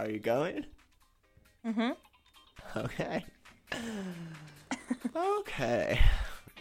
[0.00, 0.64] Are you going?
[1.66, 1.90] Mm-hmm.
[2.74, 3.22] Okay.
[5.14, 6.00] okay.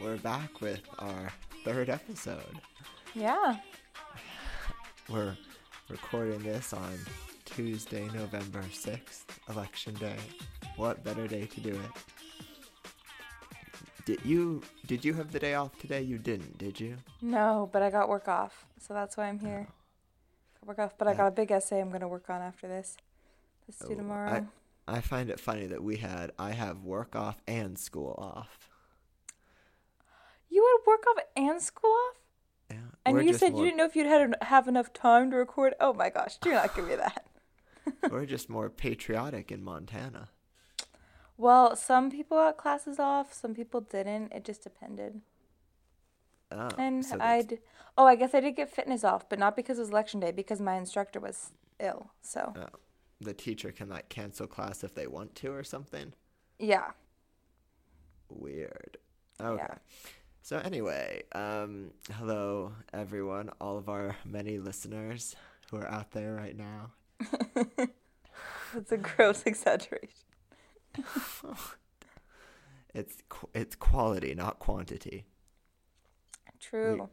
[0.01, 1.31] We're back with our
[1.63, 2.59] third episode.
[3.15, 3.55] Yeah.
[5.07, 5.37] We're
[5.87, 6.99] recording this on
[7.45, 10.17] Tuesday, November 6th, Election Day.
[10.75, 12.03] What better day to do it?
[14.03, 16.01] Did you did you have the day off today?
[16.01, 16.97] You didn't, did you?
[17.21, 19.65] No, but I got work off, so that's why I'm here.
[20.59, 22.97] Got work off, but I got a big essay I'm gonna work on after this.
[23.79, 24.47] Due Oh, tomorrow.
[24.87, 28.69] I find it funny that we had I have work off and school off.
[30.49, 32.15] You had work off and school off,
[32.71, 32.77] Yeah.
[33.05, 35.75] and you said more, you didn't know if you'd had have enough time to record.
[35.79, 37.25] Oh my gosh, do not give me that.
[38.11, 40.29] we're just more patriotic in Montana.
[41.37, 44.33] Well, some people got classes off, some people didn't.
[44.33, 45.21] It just depended.
[46.51, 47.59] Oh, And so I that's-
[47.97, 50.31] oh, I guess I did get fitness off, but not because it was election day,
[50.31, 52.09] because my instructor was ill.
[52.21, 52.77] So oh,
[53.21, 56.13] the teacher can like cancel class if they want to or something.
[56.57, 56.91] yeah,
[58.29, 58.97] Weird.
[59.41, 59.63] Okay.
[59.67, 59.75] Yeah.
[60.41, 65.35] So anyway, um, hello everyone, all of our many listeners
[65.71, 66.91] who are out there right now.
[68.73, 70.09] that's a gross exaggeration.
[72.93, 75.25] It's qu- it's quality, not quantity.
[76.59, 77.07] True.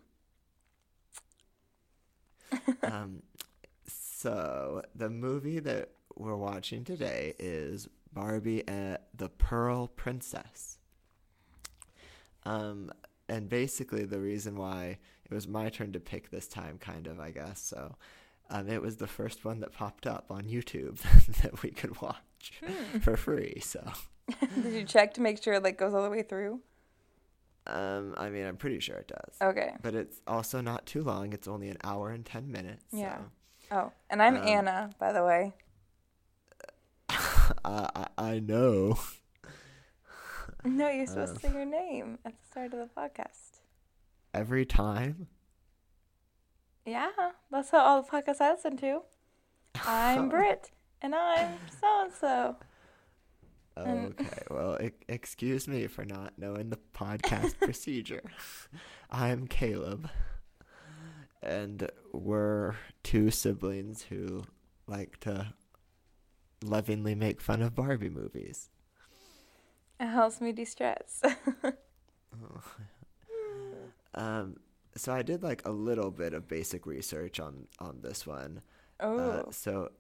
[2.83, 3.23] um,
[3.87, 10.79] so the movie that we're watching today is Barbie and the Pearl Princess.
[12.45, 12.91] Um,
[13.29, 17.19] and basically the reason why it was my turn to pick this time, kind of,
[17.21, 17.61] I guess.
[17.61, 17.97] So,
[18.51, 21.01] um, it was the first one that popped up on YouTube
[21.43, 22.53] that we could watch
[23.01, 23.59] for free.
[23.61, 23.83] So,
[24.63, 26.61] Did you check to make sure it like goes all the way through?
[27.67, 29.37] um, I mean, I'm pretty sure it does.
[29.43, 29.75] Okay.
[29.83, 31.33] But it's also not too long.
[31.33, 32.85] It's only an hour and ten minutes.
[32.93, 33.19] Yeah.
[33.69, 33.77] So.
[33.77, 35.53] Oh, and I'm Um, Anna, by the way.
[37.65, 38.99] I, I I know.
[40.65, 43.61] No, you're supposed uh, to say your name at the start of the podcast.
[44.35, 45.29] Every time.
[46.85, 47.11] Yeah,
[47.51, 49.03] that's how all the podcasts I listen to.
[49.87, 50.71] I'm Britt,
[51.03, 52.57] and I'm so and so.
[53.79, 58.23] Okay, well, e- excuse me for not knowing the podcast procedure.
[59.11, 60.09] I'm Caleb,
[61.43, 64.45] and we're two siblings who
[64.87, 65.53] like to
[66.63, 68.71] lovingly make fun of Barbie movies.
[70.01, 71.23] It helps me de-stress.
[74.15, 74.57] Um,
[74.97, 78.63] so I did like a little bit of basic research on on this one.
[79.01, 79.91] oh, Uh, so,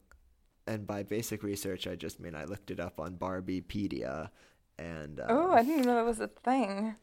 [0.66, 4.30] and by basic research, I just mean I looked it up on Barbiepedia
[4.78, 6.96] and um, oh, I didn't even know that was a thing.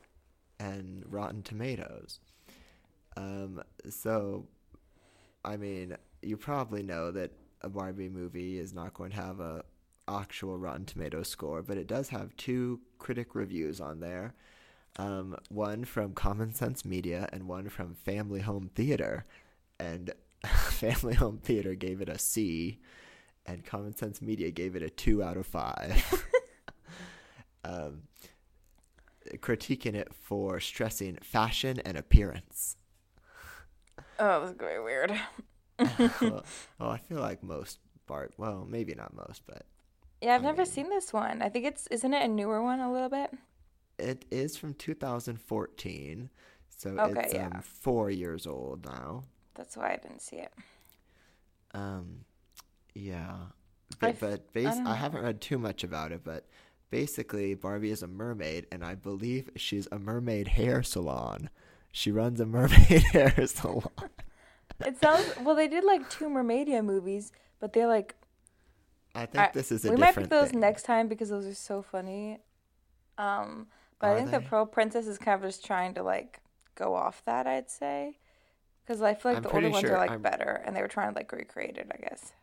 [0.59, 2.20] and Rotten Tomatoes.
[3.16, 4.47] Um, so,
[5.46, 7.31] I mean, you probably know that
[7.63, 9.63] a Barbie movie is not going to have a
[10.07, 14.34] actual Rotten Tomatoes score, but it does have two critic reviews on there.
[14.97, 19.25] Um, one from Common Sense Media and one from Family Home Theater.
[19.79, 20.13] And
[20.46, 22.79] Family Home Theater gave it a C,
[23.46, 26.28] and Common Sense Media gave it a two out of five.
[27.63, 28.03] um,
[29.38, 32.78] critiquing it for stressing fashion and appearance.
[34.19, 35.12] Oh, that's very weird.
[35.79, 36.44] well,
[36.79, 39.63] well, I feel like most Bart, well, maybe not most, but
[40.22, 41.41] Yeah, I've I never mean- seen this one.
[41.41, 43.31] I think it's isn't it a newer one a little bit?
[44.00, 46.29] it is from 2014,
[46.75, 47.47] so Okay, it's yeah.
[47.53, 49.23] um, four years old now.
[49.56, 50.51] That's why I didn't see it.
[51.73, 52.25] Um,
[52.95, 53.35] yeah,
[54.01, 56.47] I but, but base, don't I, haven't read too much about it, but
[56.90, 61.50] basically Barbie is a mermaid, and I believe she's a mermaid hair salon.
[61.91, 63.90] She runs a mermaid hair salon.
[64.86, 65.56] It sounds well.
[65.56, 68.16] They did like two Mermaidia movies, but they're like
[69.16, 70.60] I think this is a we might pick those thing.
[70.60, 72.40] next time because those are so funny.
[73.18, 73.68] Um,
[74.00, 74.40] but Are I think the?
[74.42, 76.40] Pearl Princess is kind of just trying to like
[76.76, 77.46] go off that.
[77.48, 78.18] I'd say
[78.86, 80.82] because I feel like I'm the older pretty ones are like I'm- better, and they
[80.82, 81.92] were trying to like recreate it.
[81.94, 82.34] I guess.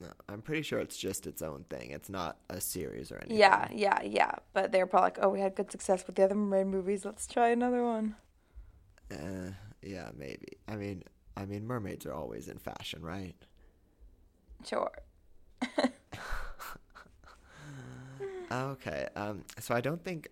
[0.00, 1.90] No, I'm pretty sure it's just its own thing.
[1.92, 3.36] It's not a series or anything.
[3.38, 4.32] Yeah, yeah, yeah.
[4.52, 7.04] But they're probably like, "Oh, we had good success with the other mermaid movies.
[7.04, 8.16] Let's try another one."
[9.12, 10.56] Uh, yeah, maybe.
[10.66, 11.04] I mean,
[11.36, 13.34] I mean, mermaids are always in fashion, right?
[14.66, 14.90] Sure.
[18.50, 19.08] Okay.
[19.16, 19.44] Um.
[19.58, 20.28] So I don't think.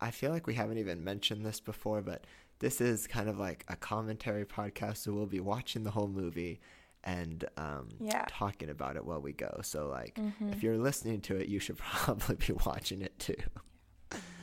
[0.00, 2.24] I feel like we haven't even mentioned this before, but
[2.58, 4.98] this is kind of like a commentary podcast.
[4.98, 6.60] So we'll be watching the whole movie
[7.04, 8.24] and um, Yeah.
[8.28, 9.60] talking about it while we go.
[9.62, 10.52] So like, Mhm.
[10.52, 13.36] if you're listening to it, you should probably be watching it too.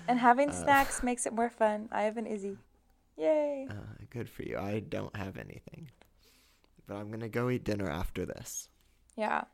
[0.07, 1.89] And having Uh, snacks makes it more fun.
[1.91, 2.57] I have an Izzy.
[3.17, 3.67] Yay.
[3.69, 3.73] Uh,
[4.11, 4.57] good for you.
[4.57, 5.89] I don't have anything,
[6.87, 8.69] but I'm gonna go eat dinner after this.
[9.15, 9.45] Yeah.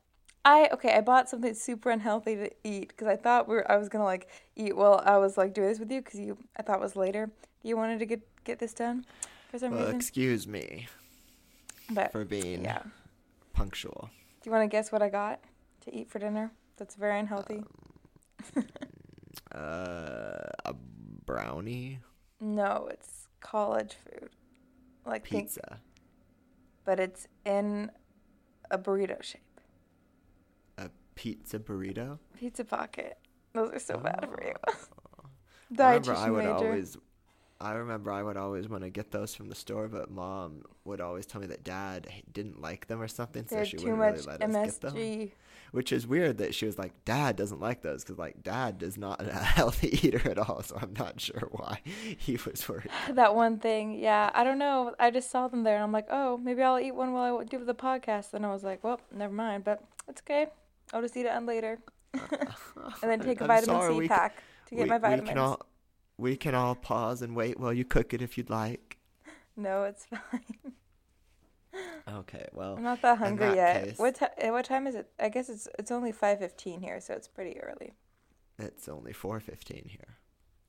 [0.45, 0.94] I okay.
[0.94, 4.03] I bought something super unhealthy to eat because I thought we were, I was gonna
[4.03, 6.81] like eat while I was like doing this with you because you I thought it
[6.81, 7.31] was later.
[7.63, 9.06] You wanted to get get this done
[9.50, 9.95] for some Well, reason.
[9.95, 10.88] excuse me
[11.89, 12.83] But for being yeah,
[13.53, 14.09] punctual.
[14.41, 15.39] do you want to guess what I got
[15.81, 16.51] to eat for dinner?
[16.77, 17.63] That's very unhealthy.
[19.53, 20.74] Uh, a
[21.25, 22.00] brownie,
[22.39, 24.30] no, it's college food,
[25.06, 25.80] like pink, pizza,
[26.85, 27.91] but it's in
[28.71, 29.41] a burrito shape.
[30.77, 32.19] a pizza burrito.
[32.38, 33.18] Pizza pocket.
[33.53, 34.53] Those are so bad for you.
[34.68, 34.74] Oh.
[35.80, 36.53] I remember I would major.
[36.53, 36.97] always,
[37.63, 41.00] I remember I would always want to get those from the store, but mom would
[41.00, 44.21] always tell me that dad didn't like them or something, so They she wouldn't really
[44.21, 45.31] let us get them.
[45.71, 48.98] Which is weird that she was like, Dad doesn't like those because like Dad is
[48.98, 51.80] not a healthy eater at all, so I'm not sure why
[52.18, 52.89] he was worried.
[53.13, 54.30] That one thing, yeah.
[54.33, 54.94] I don't know.
[55.00, 57.44] I just saw them there, and I'm like, oh, maybe I'll eat one while I
[57.45, 58.33] do the podcast.
[58.33, 60.48] And I was like, well, never mind, but it's okay.
[60.92, 61.80] I'll just eat it on later,
[62.13, 62.21] and
[63.01, 65.57] then take a I'm vitamin sorry, C pack to get we, my vitamins.
[66.18, 68.98] We can all pause and wait while you cook it if you'd like.
[69.56, 70.21] No, it's fine.
[72.07, 73.83] Okay, well, I'm not that hungry that yet.
[73.86, 75.10] case- What ti- what time is it?
[75.19, 77.94] I guess it's it's only five fifteen here, so it's pretty early.
[78.60, 80.18] it's only four fifteen here.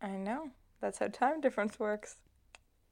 [0.00, 0.50] I know.
[0.80, 2.16] That's how time difference works.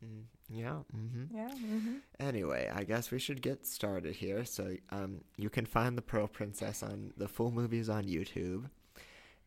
[0.04, 0.80] Mm, yeah.
[0.94, 1.34] Mm-hmm.
[1.36, 1.50] Yeah.
[1.54, 4.44] hmm Anyway, I guess we should get started here.
[4.44, 8.68] So, um, you can find the Pearl Princess on the full movies on YouTube,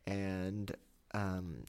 [0.07, 0.75] and
[1.13, 1.65] um,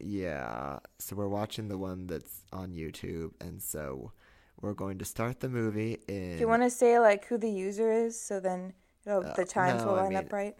[0.00, 0.78] yeah.
[0.98, 4.12] So we're watching the one that's on YouTube, and so
[4.60, 6.34] we're going to start the movie in.
[6.34, 8.72] Do you want to say like who the user is, so then
[9.06, 10.56] it'll, Uh, the times no, will I line mean- up right?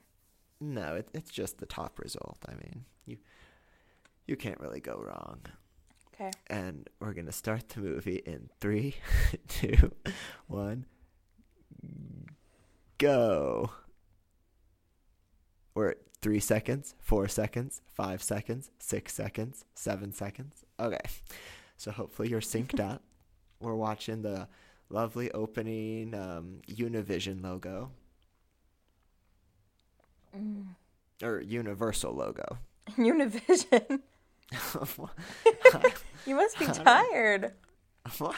[0.60, 2.38] No, it, it's just the top result.
[2.48, 3.18] I mean, you
[4.26, 5.40] you can't really go wrong.
[6.12, 6.32] Okay.
[6.48, 8.96] And we're gonna start the movie in three,
[9.48, 9.92] two,
[10.48, 10.84] one,
[12.98, 13.70] go.
[15.74, 20.64] We're at three seconds, four seconds, five seconds, six seconds, seven seconds.
[20.80, 21.00] Okay.
[21.76, 23.02] So hopefully you're synced up.
[23.60, 24.48] We're watching the
[24.90, 27.90] lovely opening um, Univision logo.
[31.22, 32.58] Or Universal logo.
[32.96, 34.00] Univision.
[36.26, 37.52] You must be tired.
[38.18, 38.34] what?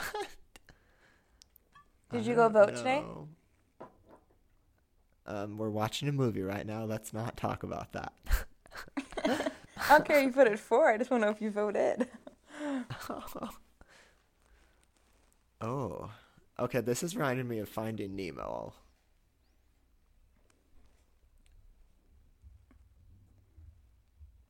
[2.13, 3.03] Did you go vote today?
[5.27, 6.85] Um, we're watching a movie right now.
[6.85, 8.13] Let's not talk about that.
[9.25, 10.91] I don't care you voted for.
[10.91, 12.09] I just want to know if you voted.
[15.61, 16.11] oh,
[16.59, 16.81] okay.
[16.81, 18.75] This is reminding me of Finding Nemo.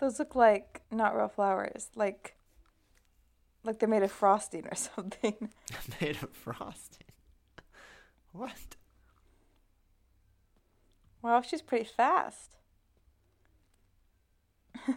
[0.00, 1.88] Those look like not real flowers.
[1.94, 2.34] Like,
[3.64, 5.50] like they're made of frosting or something.
[6.00, 7.06] made of frosting.
[8.32, 8.76] What?
[11.22, 12.56] Wow, she's pretty fast.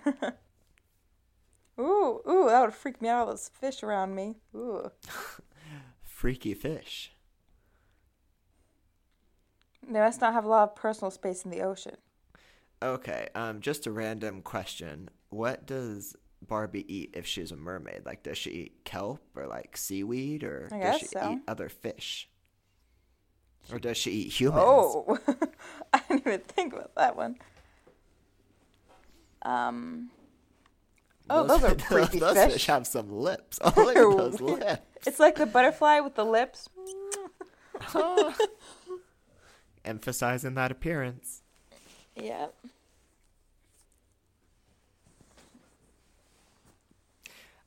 [1.79, 3.19] ooh, ooh, that would freak me out.
[3.19, 4.35] All those fish around me.
[4.55, 4.91] Ooh.
[6.03, 7.11] Freaky fish.
[9.85, 11.97] They must not have a lot of personal space in the ocean.
[12.81, 13.27] Okay.
[13.35, 15.09] Um, just a random question.
[15.29, 18.05] What does Barbie eat if she's a mermaid?
[18.05, 21.31] Like, does she eat kelp or like seaweed, or I does she so.
[21.33, 22.29] eat other fish?
[23.71, 24.63] Or does she eat humans?
[24.65, 25.17] Oh,
[25.93, 27.37] I didn't even think about that one.
[29.43, 30.09] Um.
[31.29, 32.53] Oh, those, are creepy those fish.
[32.53, 33.59] fish have some lips.
[33.63, 34.81] Oh, look at those lips.
[35.07, 36.69] It's like the butterfly with the lips.
[39.85, 41.41] Emphasizing that appearance.
[42.15, 42.47] Yeah.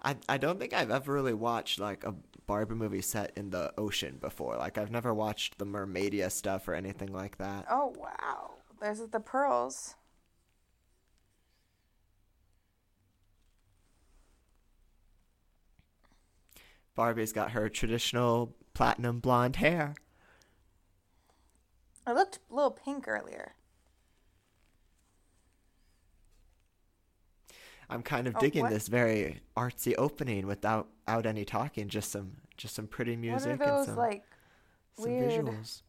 [0.03, 2.15] I I don't think I've ever really watched like a
[2.47, 4.57] Barbie movie set in the ocean before.
[4.57, 7.67] Like I've never watched the Mermaidia stuff or anything like that.
[7.71, 8.55] Oh wow.
[8.81, 9.95] There's the pearls.
[16.97, 19.95] Barbie's got her traditional platinum blonde hair.
[22.07, 23.55] I looked a little pink earlier.
[27.89, 28.71] I'm kind of Oh, digging what?
[28.71, 33.79] this very artsy opening without out any talking, just some just some pretty music are
[33.79, 34.25] and some, like?
[34.99, 35.83] some weird- visuals.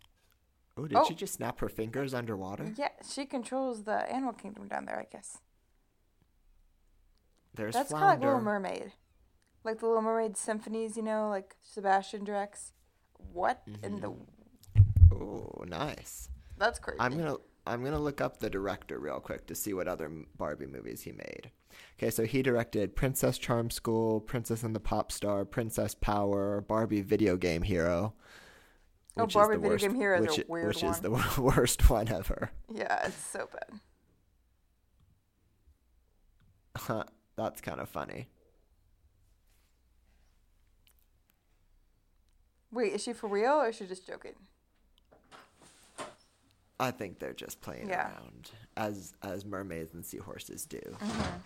[0.79, 1.05] Oh, did Oh.
[1.07, 2.71] she just snap her fingers underwater?
[2.77, 4.99] Yeah, she controls the animal kingdom down there.
[4.99, 5.39] I guess
[7.55, 8.19] There's that's kind of like.
[8.21, 8.93] Little Mermaid,
[9.63, 10.95] like the Little Mermaid symphonies.
[10.97, 12.73] You know, like Sebastian directs.
[13.33, 14.13] What in the?
[15.15, 16.29] oh, nice.
[16.57, 16.99] That's crazy.
[16.99, 20.67] I'm gonna I'm gonna look up the director real quick to see what other Barbie
[20.67, 21.49] movies he made.
[21.97, 27.01] Okay, so he directed Princess Charm School, Princess and the Pop Star, Princess Power, Barbie
[27.01, 28.13] Video Game Hero.
[29.17, 31.01] Oh, which Barbie is Video worst, Game Hero is which, weird which is one.
[31.01, 32.51] the worst one ever.
[32.73, 33.79] Yeah, it's so bad.
[36.77, 37.03] Huh,
[37.35, 38.29] That's kind of funny.
[42.71, 44.33] Wait, is she for real or is she just joking?
[46.79, 48.11] I think they're just playing Yeah.
[48.11, 50.77] around as as mermaids and seahorses do.
[50.79, 51.37] Mm-hmm.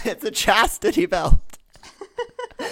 [0.04, 1.38] it's a chastity belt.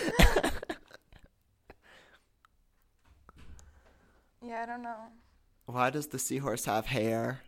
[4.49, 4.97] Yeah, I don't know.
[5.66, 7.42] Why does the seahorse have hair?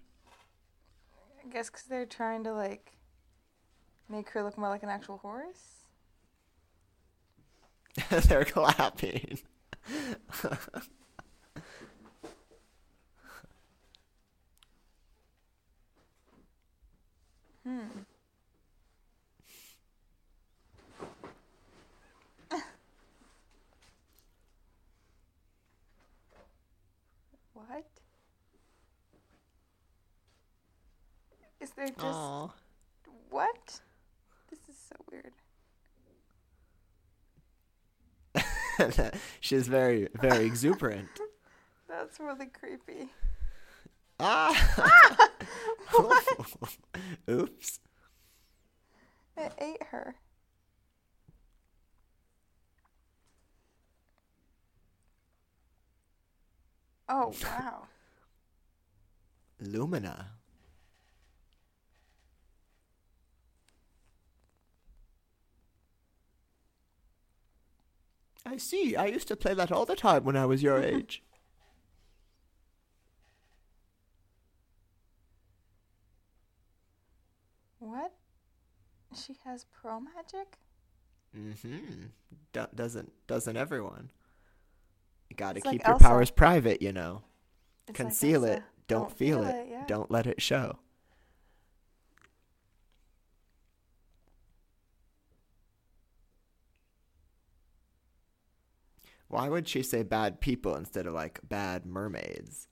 [1.43, 2.93] I guess because they're trying to like
[4.11, 5.85] make her look more like an actual horse.
[8.11, 9.39] they're clapping.
[17.65, 17.81] Hmm.
[27.69, 27.85] what?
[31.81, 32.49] Is there just Aw.
[33.31, 33.81] what?
[34.51, 35.33] This is so weird.
[39.41, 41.09] She's very, very exuberant.
[41.89, 43.09] That's really creepy.
[44.19, 45.29] ah!
[47.31, 47.81] Oops.
[49.39, 50.17] It ate her.
[57.09, 57.85] Oh wow.
[59.61, 60.40] Lumina.
[68.47, 68.97] I see.
[68.97, 71.23] I used to play that all the time when I was your age.
[77.79, 78.13] What?
[79.17, 80.59] She has pro magic?
[81.37, 81.79] Mm-hmm.
[82.53, 84.11] Do- doesn't doesn't everyone?
[85.29, 86.05] You gotta It's like keep your Elsa.
[86.05, 87.23] powers private, you know.
[87.89, 88.57] It's Conceal Elsa.
[88.59, 88.63] it.
[88.89, 89.69] Don't, feel, it.
[89.71, 89.85] yeah.
[89.87, 90.81] Don't let it show.
[99.31, 102.67] Why would she say bad people instead of like bad mermaids?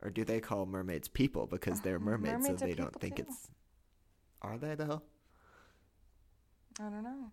[0.00, 3.16] Or do they call mermaids people because they're uh, mermaids, Mermaids so they don't think
[3.16, 3.26] too.
[3.28, 3.50] it's.
[4.40, 5.02] Are they though?
[6.80, 7.30] I don't know.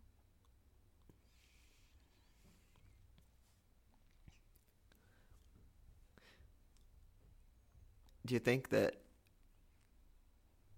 [8.26, 8.98] Do you think that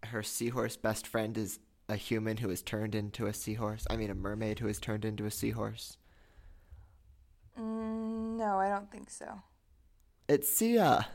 [0.04, 1.60] her seahorse best friend is
[1.90, 3.88] a human who has turned into a seahorse?
[3.90, 5.98] I mean, a mermaid who has turned into a seahorse?
[7.60, 9.42] Mm, no, I don't think so.
[10.28, 11.08] It's Sia.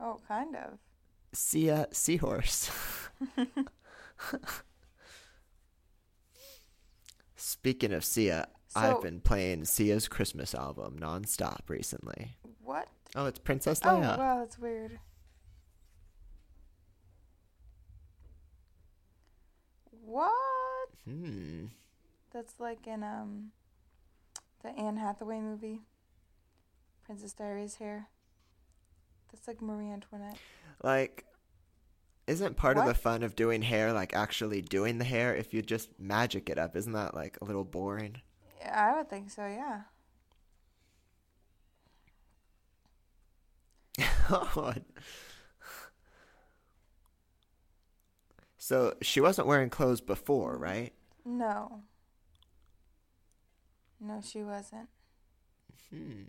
[0.00, 0.78] Oh, kind of.
[1.32, 2.70] Sia Seahorse.
[7.36, 12.36] Speaking of Sia, I've been playing Sia's Christmas album nonstop recently.
[12.62, 12.88] What?
[13.16, 13.92] Oh, it's Princess Leia.
[13.92, 14.18] Oh, Leia.
[14.18, 14.98] wow, that's weird.
[19.90, 20.32] What?
[21.04, 21.66] Hmm.
[22.32, 23.52] That's like in um
[24.62, 25.82] the Anne Hathaway movie,
[27.04, 28.08] Princess Diaries hair.
[29.30, 30.38] That's like Marie Antoinette.
[30.82, 31.24] Like,
[32.26, 35.34] isn't part of the fun of doing hair like actually doing the hair?
[35.34, 38.20] If you just magic it up, isn't that like a little boring?
[38.60, 39.46] Yeah, I would think so.
[39.46, 39.82] Yeah.
[48.58, 50.92] so she wasn't wearing clothes before, right?
[51.24, 51.82] No.
[54.00, 54.88] No, she wasn't.
[55.90, 56.22] Hmm.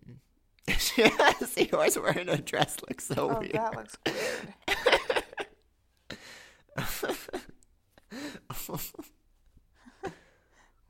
[1.45, 3.53] See, always wearing a dress looks so Oh, weird.
[3.53, 4.53] that looks weird.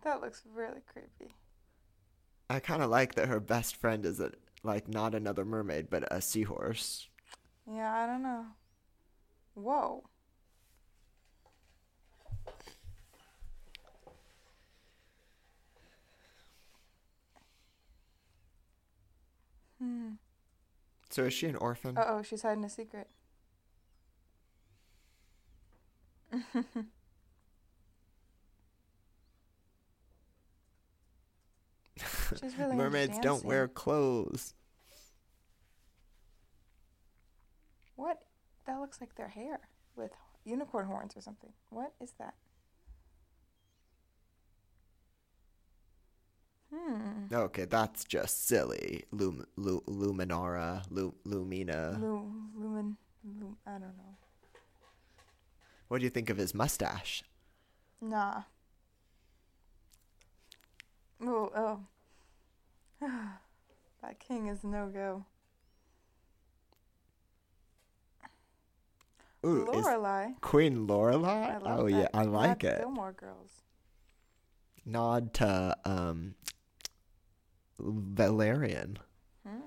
[0.04, 1.34] That looks really creepy.
[2.50, 4.32] I kind of like that her best friend is a
[4.64, 7.08] like not another mermaid, but a seahorse.
[7.72, 8.46] Yeah, I don't know.
[9.54, 10.09] Whoa.
[19.82, 20.12] Hmm.
[21.10, 21.98] So is she an orphan?
[21.98, 23.08] Uh oh, she's hiding a secret.
[32.58, 34.54] Really Mermaids don't wear clothes.
[37.96, 38.20] What?
[38.66, 39.60] That looks like their hair
[39.96, 40.12] with
[40.46, 41.52] unicorn horns or something.
[41.70, 42.36] What is that?
[46.74, 47.34] Hmm.
[47.34, 49.06] Okay, that's just silly.
[49.12, 51.98] Lum, Lu, Luminara, Lu, Lumina.
[52.00, 52.98] Lu, lumen.
[53.24, 54.18] Lu, I don't know.
[55.88, 57.24] What do you think of his mustache?
[58.02, 58.44] Nah.
[61.22, 61.80] Oh, oh.
[64.02, 65.26] that king is no go.
[69.46, 70.40] Ooh, Lorelai.
[70.42, 71.62] Queen Lorelai?
[71.66, 72.08] Oh yeah.
[72.14, 72.80] I like Not it.
[72.80, 73.64] Gilmore Girls.
[74.86, 76.36] Nod to um
[77.80, 79.00] Valerian.
[79.48, 79.60] Hmm.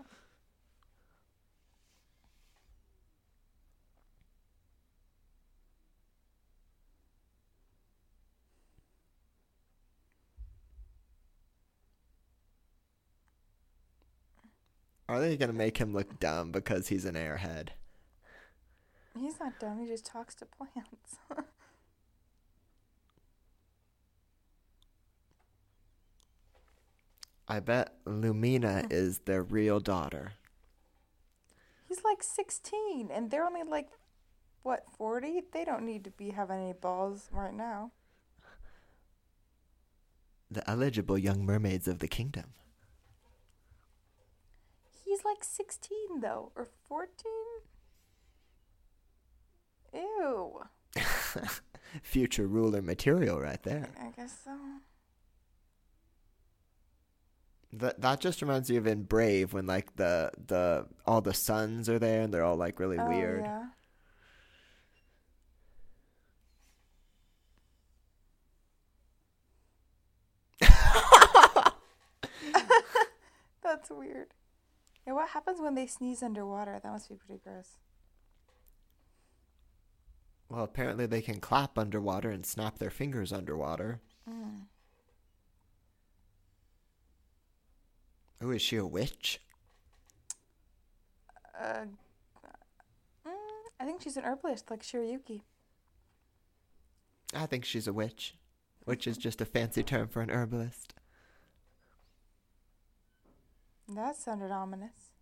[15.08, 17.68] Are they gonna make him look dumb because he's an airhead?
[19.18, 19.78] He's not dumb.
[19.80, 21.16] He just talks to plants.
[27.52, 30.32] I bet Lumina is their real daughter.
[31.86, 33.88] He's like 16, and they're only like,
[34.62, 35.42] what, 40?
[35.52, 37.90] They don't need to be having any balls right now.
[40.50, 42.54] The eligible young mermaids of the kingdom.
[45.04, 47.10] He's like 16, though, or 14?
[49.92, 50.62] Ew.
[52.02, 53.90] Future ruler material right there.
[54.00, 54.56] I guess so.
[57.74, 61.88] That that just reminds me of in Brave when like the the all the sons
[61.88, 63.44] are there and they're all like really oh, weird.
[63.44, 63.64] yeah.
[73.62, 74.28] That's weird.
[75.06, 76.78] Yeah, what happens when they sneeze underwater?
[76.82, 77.78] That must be pretty gross.
[80.48, 84.00] Well, apparently they can clap underwater and snap their fingers underwater.
[84.28, 84.66] Mm.
[88.42, 89.40] Oh, is she a witch?
[91.60, 91.84] Uh,
[93.26, 93.30] mm,
[93.78, 95.42] I think she's an herbalist, like Shirayuki.
[97.34, 98.34] I think she's a witch,
[98.84, 100.94] which is just a fancy term for an herbalist.
[103.88, 105.12] That sounded ominous.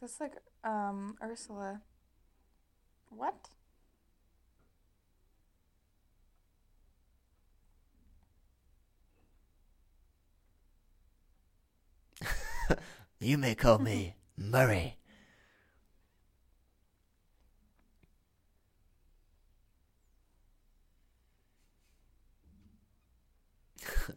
[0.00, 1.82] That's like um Ursula.
[3.10, 3.48] What?
[13.20, 14.96] You may call me Murray.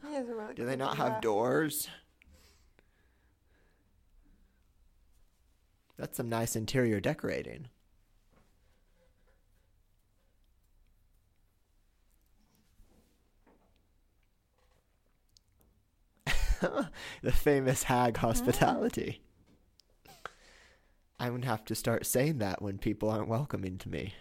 [0.08, 1.90] He is a really Do they not have doors?
[5.98, 7.68] That's some nice interior decorating.
[17.24, 19.22] the famous hag hospitality.
[21.20, 24.14] I'm gonna have to start saying that when people aren't welcoming to me.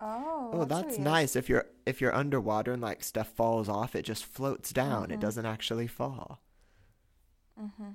[0.00, 1.36] Oh, Oh, who that's nice.
[1.36, 5.10] If you're if you're underwater and like stuff falls off, it just floats down.
[5.10, 5.20] It Mhm.
[5.20, 6.40] doesn't actually fall.
[7.60, 7.90] Mm-hmm.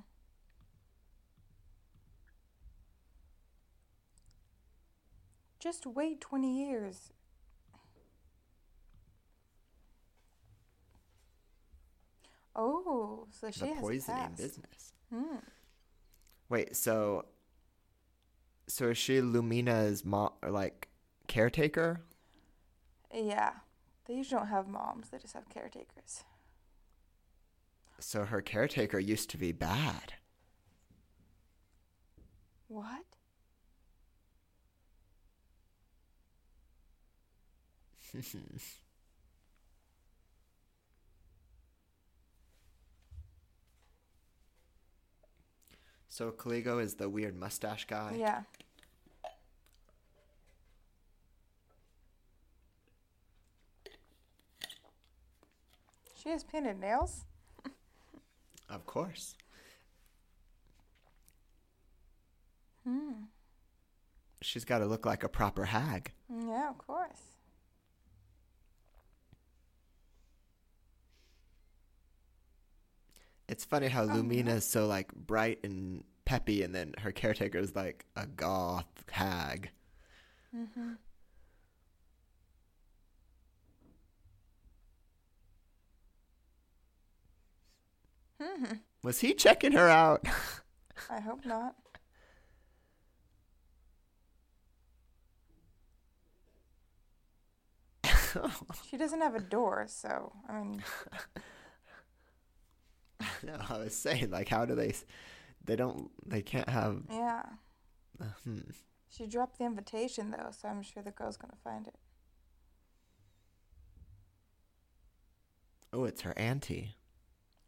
[5.64, 7.10] Just wait 20 years.
[12.54, 14.36] Oh, so she the has poisoning passed.
[14.36, 14.92] business.
[15.10, 15.36] Hmm.
[16.50, 17.24] Wait, so
[18.68, 20.88] so is she Lumina's mom or like
[21.28, 22.02] caretaker?
[23.10, 23.52] Yeah.
[24.04, 26.24] They usually don't have moms, they just have caretakers.
[28.00, 30.12] So her caretaker used to be bad.
[32.68, 33.13] What?
[46.14, 48.14] So Caligo is the weird mustache guy.
[48.16, 48.42] Yeah.
[56.16, 57.24] She has painted nails?
[58.70, 59.34] Of course.
[62.86, 63.24] Hmm.
[64.40, 66.12] She's got to look like a proper hag.
[66.30, 67.33] Yeah, of course.
[73.48, 78.04] It's funny how Lumina's so like bright and peppy and then her caretaker is like
[78.16, 79.70] a goth hag.
[80.56, 80.92] Mm-hmm.
[88.40, 88.64] Hmm.
[89.02, 90.26] Was he checking her out?
[91.10, 91.74] I hope not.
[98.88, 100.82] She doesn't have a door, so I mean,
[103.42, 104.94] no, I was saying like, how do they?
[105.64, 106.10] They don't.
[106.26, 107.02] They can't have.
[107.10, 107.42] yeah.
[108.20, 108.58] Uh, hmm.
[109.10, 111.94] She dropped the invitation though, so I'm sure the girl's gonna find it.
[115.92, 116.96] Oh, it's her auntie.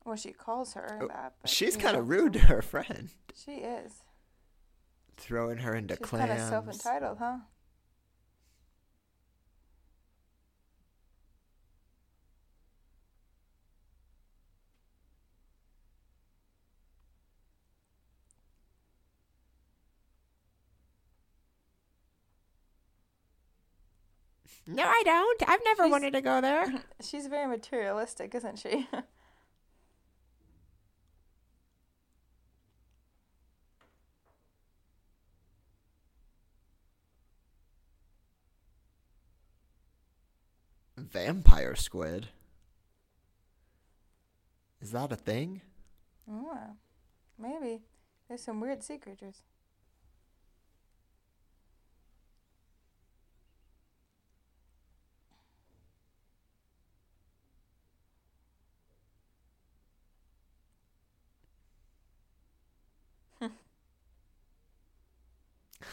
[0.04, 1.34] Well, she calls her Oh, that.
[1.42, 3.92] But She's kind of rude to her friend, She is.
[5.16, 7.38] throwing her into She's kind of self-entitled, huh?
[24.66, 25.42] No, I don't.
[25.48, 26.66] I've never She's- wanted to go there.
[27.00, 28.88] She's very materialistic, isn't she?
[40.96, 42.28] Vampire squid.
[44.80, 45.60] Is that a thing?
[46.30, 46.76] oh,
[47.38, 47.82] maybe.
[48.28, 49.42] There's some weird sea creatures.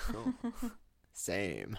[1.13, 1.77] Same.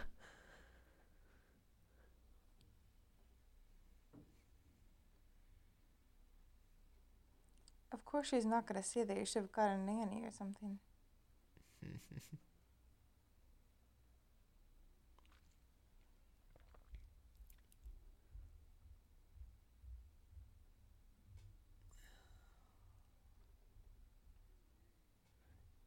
[7.92, 9.16] Of course, she's not gonna see that.
[9.16, 10.78] You should have got a nanny or something.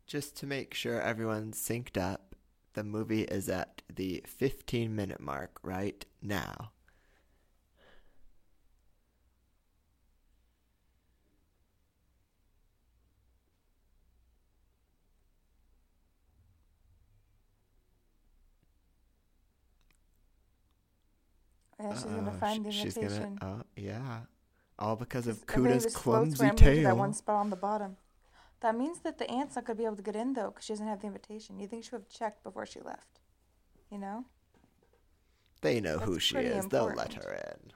[0.07, 2.26] Just to make sure everyone's synced up,
[2.77, 6.69] the movie is at the 15 minute mark right now.
[21.79, 23.39] Yeah, uh, she's gonna find the sh- she's invitation.
[23.41, 24.19] gonna, oh, yeah.
[24.77, 27.97] All because of Kuda's clumsy to that one spot on the bottom.
[28.61, 30.73] That means that the aunt's not gonna be able to get in though, because she
[30.73, 31.59] doesn't have the invitation.
[31.59, 33.19] You think she would have checked before she left?
[33.91, 34.25] You know?
[35.61, 36.67] They know who she is.
[36.67, 37.73] They'll let her in.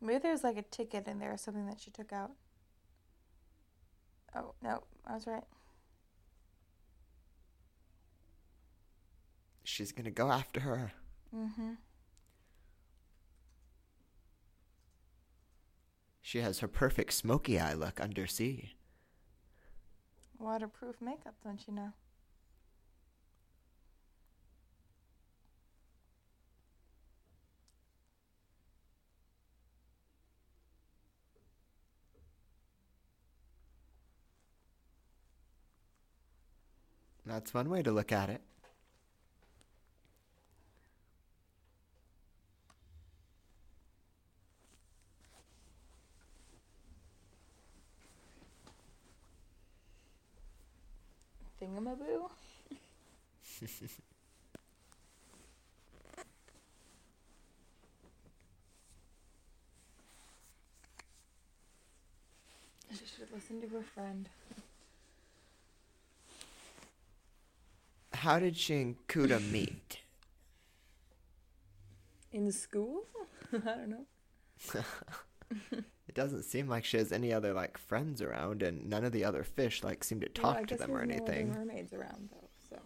[0.00, 2.32] Maybe there's like a ticket in there or something that she took out.
[4.34, 5.44] Oh no, I was right.
[9.64, 10.92] She's gonna go after her.
[11.34, 11.72] Mm-hmm.
[16.32, 18.72] She has her perfect smoky eye look under sea.
[20.38, 21.92] Waterproof makeup, don't you know?
[37.26, 38.40] That's one way to look at it.
[51.92, 52.30] Thingamaboo.
[62.92, 64.28] she should listen to her friend.
[68.12, 69.98] How did she and Kuda meet?
[72.32, 73.04] In school?
[73.52, 74.06] I don't know.
[76.12, 79.24] It doesn't seem like she has any other like friends around, and none of the
[79.24, 81.48] other fish like seem to talk to them or anything.
[81.48, 82.76] mermaids around though, so.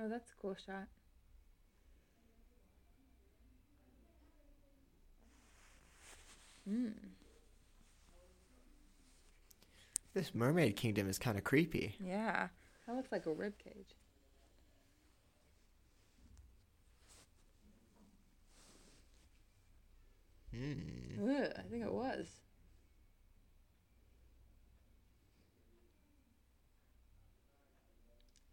[0.00, 0.88] Oh, that's a cool shot.
[6.68, 6.88] Hmm.
[10.12, 11.96] This mermaid kingdom is kind of creepy.
[12.04, 12.48] Yeah,
[12.86, 13.94] that looks like a rib cage.
[20.52, 21.28] Hmm.
[21.30, 22.26] Ugh, I think it was.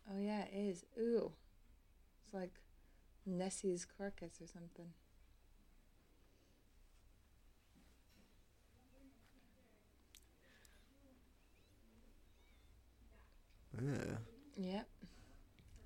[0.10, 0.86] Oh yeah, it is.
[0.98, 1.32] Ooh,
[2.24, 2.52] it's like
[3.26, 4.94] Nessie's carcass or something.
[13.78, 14.18] Ugh.
[14.56, 14.88] Yep.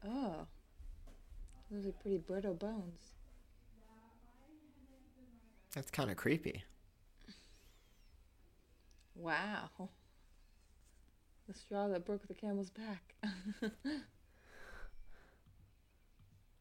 [0.07, 0.35] Oh.
[1.69, 3.13] Those are pretty brittle bones.
[5.75, 6.63] That's kind of creepy.
[9.15, 9.69] Wow.
[11.47, 13.15] The straw that broke the camel's back.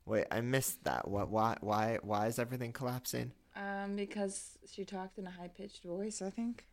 [0.06, 1.08] Wait, I missed that.
[1.08, 1.30] What?
[1.30, 1.56] Why?
[1.60, 1.98] Why?
[2.02, 3.32] Why is everything collapsing?
[3.56, 6.64] um, because she talked in a high pitched voice, I think.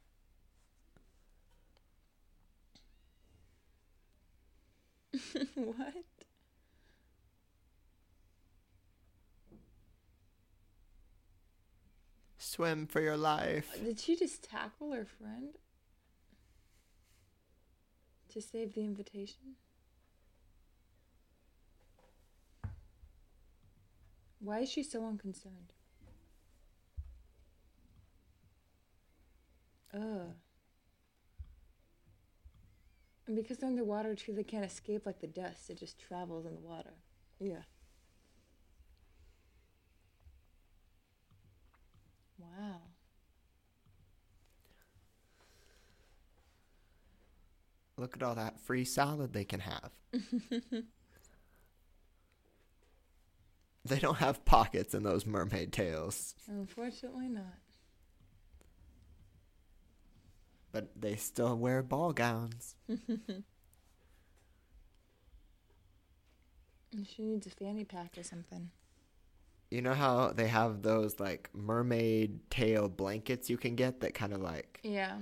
[5.56, 5.94] what?
[12.38, 13.70] Swim for your life.
[13.74, 15.58] Uh, did she just tackle her friend?
[18.30, 19.56] To save the invitation?
[24.40, 25.74] Why is she so unconcerned?
[29.94, 30.34] Ugh.
[33.28, 35.70] And because they're underwater too, they can't escape like the dust.
[35.70, 36.94] It just travels in the water.
[37.40, 37.64] Yeah.
[42.40, 42.80] Wow.
[47.98, 49.92] Look at all that free salad they can have.
[53.84, 57.56] they don't have pockets in those mermaid tails, Unfortunately not.
[60.72, 62.76] But they still wear ball gowns.
[67.06, 68.72] She needs a fanny pack or something.
[69.70, 74.34] You know how they have those like mermaid tail blankets you can get that kind
[74.34, 74.80] of like.
[74.84, 75.18] Yeah.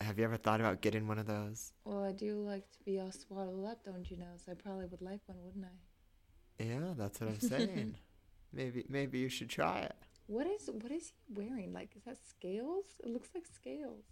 [0.00, 1.72] Have you ever thought about getting one of those?
[1.84, 4.32] Well, I do like to be all swaddled up, don't you know?
[4.44, 6.64] So I probably would like one, wouldn't I?
[6.64, 7.96] Yeah, that's what I'm saying.
[8.52, 9.94] maybe maybe you should try it.
[10.26, 11.72] What is what is he wearing?
[11.74, 12.86] Like, is that scales?
[13.04, 14.04] It looks like scales.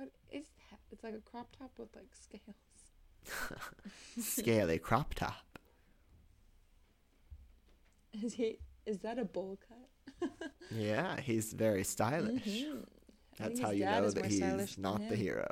[0.00, 0.78] What is that?
[0.90, 2.56] It's like a crop top with like scales.
[4.18, 5.58] Scaly crop top.
[8.24, 8.56] Is he?
[8.86, 9.90] Is that a bowl cut?
[10.74, 12.46] Yeah, he's very stylish.
[12.46, 12.86] Mhm.
[13.36, 15.50] That's how you know that he's not the hero.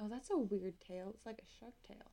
[0.00, 1.10] Oh, that's a weird tail.
[1.14, 2.12] It's like a shark tail.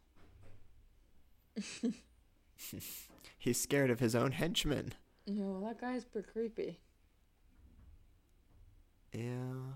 [3.37, 4.93] He's scared of his own henchmen.
[5.27, 6.79] No, well, that guy's pretty creepy.
[9.13, 9.73] Yeah.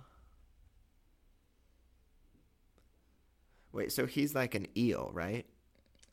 [3.72, 5.46] Wait, so he's like an eel, right?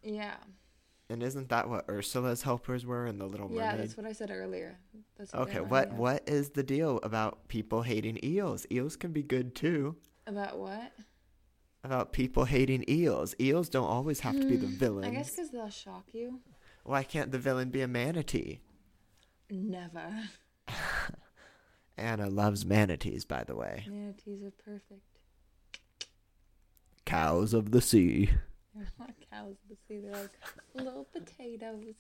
[0.03, 0.37] Yeah.
[1.11, 3.65] And isn't that what Ursula's helpers were in the Little Mermaid?
[3.65, 4.79] Yeah, that's what I said earlier.
[5.19, 8.65] That's what okay, what what is the deal about people hating eels?
[8.71, 9.97] Eels can be good too.
[10.27, 10.93] About what?
[11.83, 13.35] About people hating eels.
[13.41, 15.07] Eels don't always have to be the villains.
[15.07, 16.41] Hmm, I guess because they'll shock you.
[16.85, 18.61] Why can't the villain be a manatee?
[19.51, 20.15] Never.
[22.01, 23.85] Anna loves manatees, by the way.
[23.89, 25.21] Manatees are perfect.
[27.05, 28.31] Cows of the sea.
[28.75, 30.01] They're not cows of the sea.
[30.01, 30.31] They're like
[30.75, 31.95] little potatoes.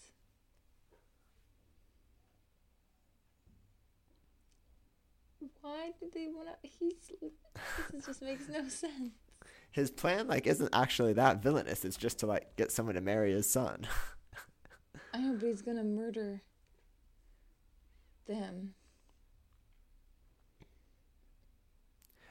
[5.62, 6.68] Why did they want to?
[6.68, 7.12] He's.
[7.92, 9.12] This just makes no sense.
[9.72, 11.84] His plan like isn't actually that villainous.
[11.84, 13.86] It's just to like get someone to marry his son.
[15.14, 16.42] I know, but he's gonna murder
[18.26, 18.74] them.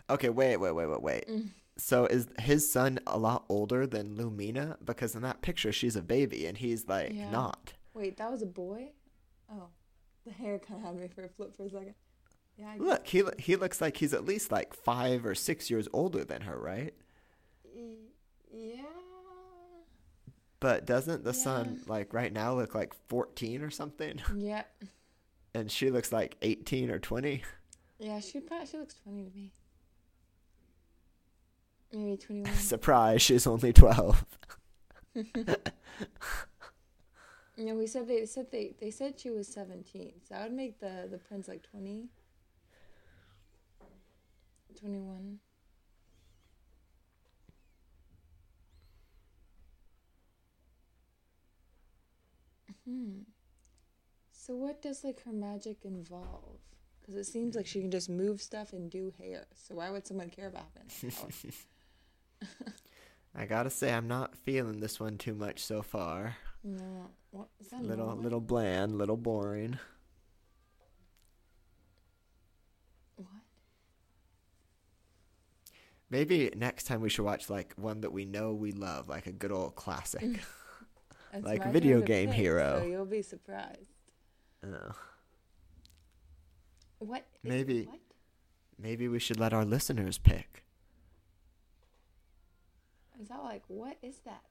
[0.09, 1.27] Okay, wait, wait, wait, wait, wait.
[1.27, 1.49] Mm.
[1.77, 4.77] So is his son a lot older than Lumina?
[4.83, 7.29] Because in that picture she's a baby and he's like Yeah.
[7.29, 7.73] not.
[7.93, 8.91] Wait, that was a boy?
[9.51, 9.67] Oh.
[10.25, 11.95] The hair kind of had me for a flip for a second.
[12.57, 15.87] Yeah, I Look, he he looks like he's at least like five or six years
[15.93, 16.93] older than her, right?
[18.51, 18.81] Yeah.
[20.59, 21.41] But doesn't the Yeah.
[21.43, 24.21] son like right now look like fourteen or something?
[24.35, 24.63] Yeah.
[25.53, 27.43] And she looks like eighteen or twenty.
[27.97, 29.51] Yeah, she probably, she looks 20 to me.
[31.93, 32.53] Maybe 21.
[32.57, 34.25] Surprise, she's only twelve.
[37.57, 40.13] no, we said they said they they said she was 17.
[40.27, 42.09] So that would make the the prince like 20.
[44.79, 45.39] 21.
[52.85, 53.19] Hmm.
[54.31, 56.59] So what does like her magic involve?
[56.99, 59.45] Because it seems like she can just move stuff and do hair.
[59.55, 61.29] So why would someone care about having power?
[63.35, 66.35] I gotta say, I'm not feeling this one too much so far.
[66.63, 67.83] No, what is that?
[67.83, 68.23] Little Norway?
[68.23, 69.77] little bland, little boring.
[73.15, 73.27] What?
[76.09, 79.31] Maybe next time we should watch like one that we know we love, like a
[79.31, 80.23] good old classic.
[81.43, 82.79] Like video game pick, hero.
[82.81, 83.91] So you'll be surprised.
[84.65, 84.95] Oh.
[86.97, 87.23] What?
[87.43, 87.99] Maybe- What?
[88.79, 90.65] Maybe we should let our listeners pick.
[93.19, 94.43] Is that like what is that?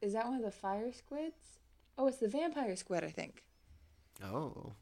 [0.00, 1.58] Is that one of the fire squids?
[1.98, 3.42] Oh, it's the vampire squid, I think.
[4.22, 4.74] Oh.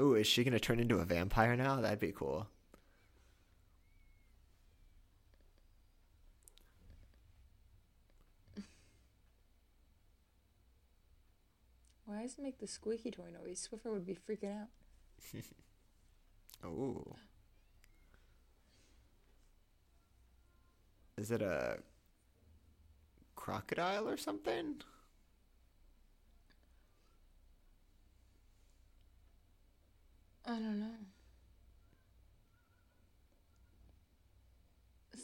[0.00, 1.80] Ooh, is she gonna turn into a vampire now?
[1.80, 2.48] That'd be cool.
[12.06, 13.68] Why does it make the squeaky toy noise?
[13.70, 14.68] Swiffer would be freaking out.
[16.64, 17.14] oh.
[21.16, 21.78] Is it a
[23.50, 24.76] crocodile or something?
[30.46, 30.86] I don't know.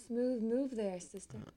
[0.06, 1.38] Smooth move there, sister.
[1.38, 1.50] Uh.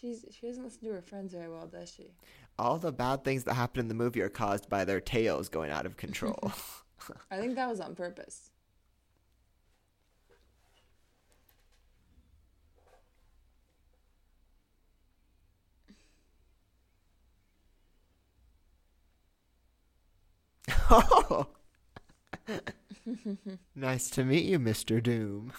[0.00, 2.12] She's she doesn't listen to her friends very well, does she?
[2.58, 5.70] All the bad things that happen in the movie are caused by their tails going
[5.70, 6.52] out of control.
[7.30, 8.50] I think that was on purpose.
[20.90, 21.46] Oh.
[23.74, 25.02] nice to meet you, Mr.
[25.02, 25.52] Doom.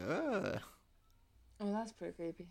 [0.00, 0.60] Ugh.
[1.60, 2.46] Oh, that's pretty creepy.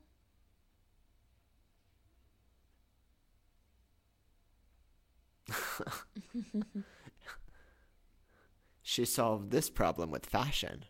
[8.82, 10.86] She solved this problem with fashion.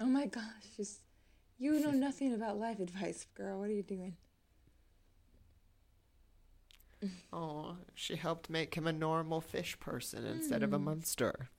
[0.00, 0.42] Oh my gosh,
[0.76, 1.00] just
[1.58, 3.58] you know nothing about life advice, girl.
[3.60, 4.16] What are you doing?
[7.32, 10.84] Oh, she helped make him a normal fish person instead of a Hmm.
[10.84, 11.50] monster.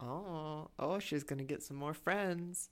[0.00, 2.70] Oh, oh, she's gonna get some more friends.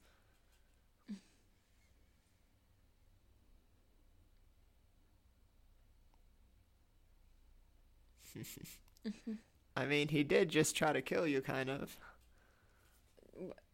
[9.77, 11.97] I mean, he did just try to kill you, kind of.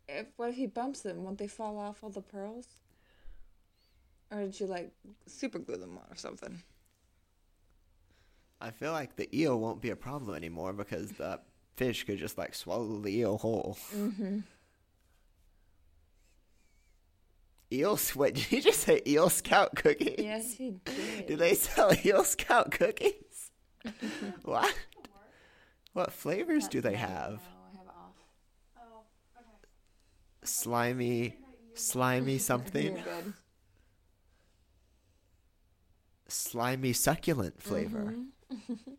[0.09, 1.25] If what if he bumps them?
[1.25, 2.67] Won't they fall off all the pearls?
[4.31, 4.91] Or did you like
[5.27, 6.63] super glue them on or something?
[8.61, 11.41] I feel like the eel won't be a problem anymore because the
[11.77, 13.79] fish could just like swallow the eel whole.
[13.95, 14.41] Mm-hmm.
[17.71, 20.17] Eel, wait, did you just say Eel Scout cookies?
[20.19, 21.27] Yes, he did.
[21.27, 23.13] Do they sell Eel Scout cookies?
[24.45, 24.75] what?
[25.93, 27.43] What flavors do they have?
[27.43, 28.17] No, I have off.
[28.77, 29.05] Oh,
[29.39, 29.69] okay.
[30.43, 31.37] Slimy,
[31.75, 33.05] slimy something?
[36.29, 38.15] Slimy succulent flavor.
[38.51, 38.97] Mhm.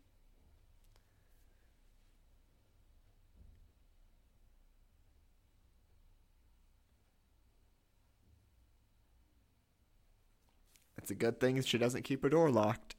[10.98, 12.94] It's a good thing she doesn't keep her door locked.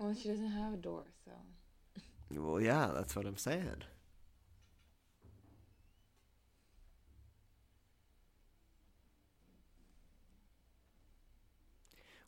[0.00, 1.32] Well, she doesn't have a door, so.
[2.30, 3.82] Well, yeah, that's what I'm saying.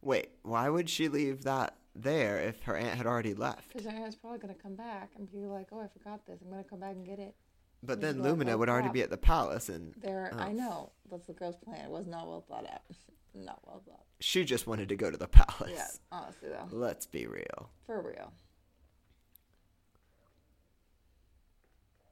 [0.02, 3.68] Wait, why would she leave that there if her aunt had already left?
[3.68, 6.42] Because her aunt's probably gonna come back and be like, "Oh, I forgot this.
[6.42, 7.34] I'm gonna come back and get it."
[7.82, 10.52] But then like, Lumina "Oh, would already be at the palace, and There, I Oh.
[10.52, 11.84] know that's the girl's plan.
[11.86, 12.82] It was not well thought out.
[13.34, 14.04] not well thought.
[14.20, 15.72] she just wanted to go to the palace.
[15.74, 17.70] Yeah, honestly though, Let's be real.
[17.86, 18.32] for real.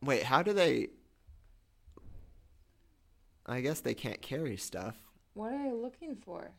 [0.02, 0.88] Wait, how do they?
[3.46, 4.96] I guess they can't carry stuff.
[5.34, 6.52] What are they looking for?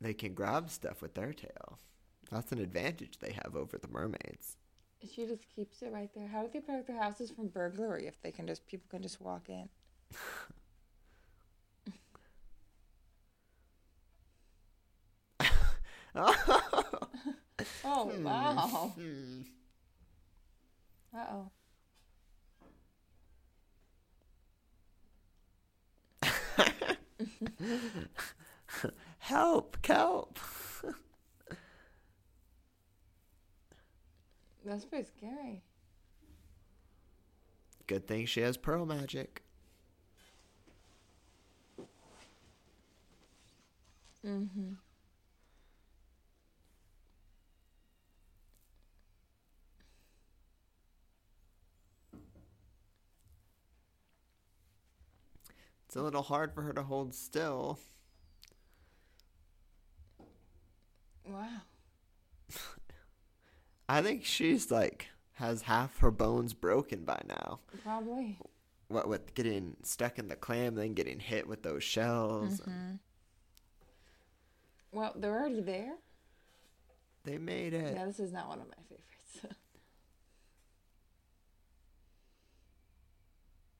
[0.00, 1.78] They can grab stuff with their tail.
[2.30, 4.56] That's an advantage they have over the mermaids.
[5.02, 6.26] She just keeps it right there.
[6.28, 9.20] How do they protect their houses from burglary if they can just people can just
[9.20, 9.68] walk in?
[17.84, 18.92] Oh wow!
[18.96, 19.42] Hmm.
[21.14, 21.50] Uh oh.
[29.18, 29.76] Help!
[29.86, 30.38] Help!
[34.66, 35.62] That's pretty scary.
[37.86, 39.42] Good thing she has pearl magic.
[44.26, 44.72] Mm-hmm.
[55.86, 57.78] It's a little hard for her to hold still.
[61.24, 61.46] Wow.
[63.88, 67.60] I think she's like has half her bones broken by now.
[67.82, 68.38] Probably.
[68.88, 72.60] What with getting stuck in the clam, then getting hit with those shells.
[72.60, 72.94] Mm-hmm.
[74.92, 75.94] Well, they're already there.
[77.24, 77.94] They made it.
[77.94, 79.56] Yeah, this is not one of my favorites.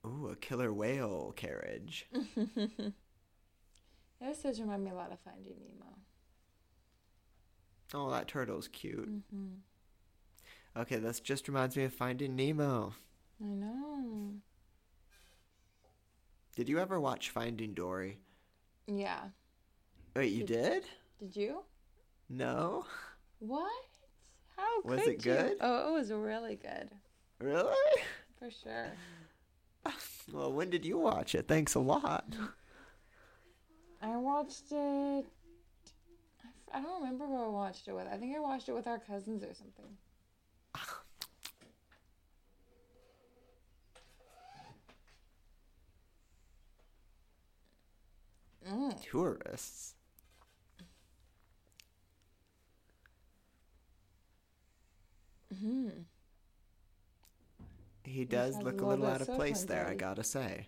[0.05, 2.07] Ooh, a killer whale carriage.
[4.21, 5.95] this does remind me a lot of Finding Nemo.
[7.93, 9.09] Oh, that turtle's cute.
[9.09, 9.55] Mm-hmm.
[10.77, 12.93] Okay, this just reminds me of Finding Nemo.
[13.43, 14.33] I know.
[16.55, 18.19] Did you ever watch Finding Dory?
[18.87, 19.21] Yeah.
[20.15, 20.83] Wait, you did?
[21.19, 21.63] Did you?
[22.29, 22.85] No?
[23.39, 23.71] What?
[24.55, 25.31] How Was could it you?
[25.33, 25.57] good?
[25.61, 26.89] Oh, it was really good.
[27.39, 28.01] Really?
[28.39, 28.91] For sure.
[30.33, 31.47] Well, when did you watch it?
[31.47, 32.25] Thanks a lot.
[34.01, 35.25] I watched it.
[36.73, 38.07] I don't remember who I watched it with.
[38.11, 39.85] I think I watched it with our cousins or something.
[48.69, 49.01] Mm.
[49.01, 49.95] Tourists.
[55.59, 55.89] Hmm.
[58.03, 60.67] He does look a little out of of place there, I gotta say.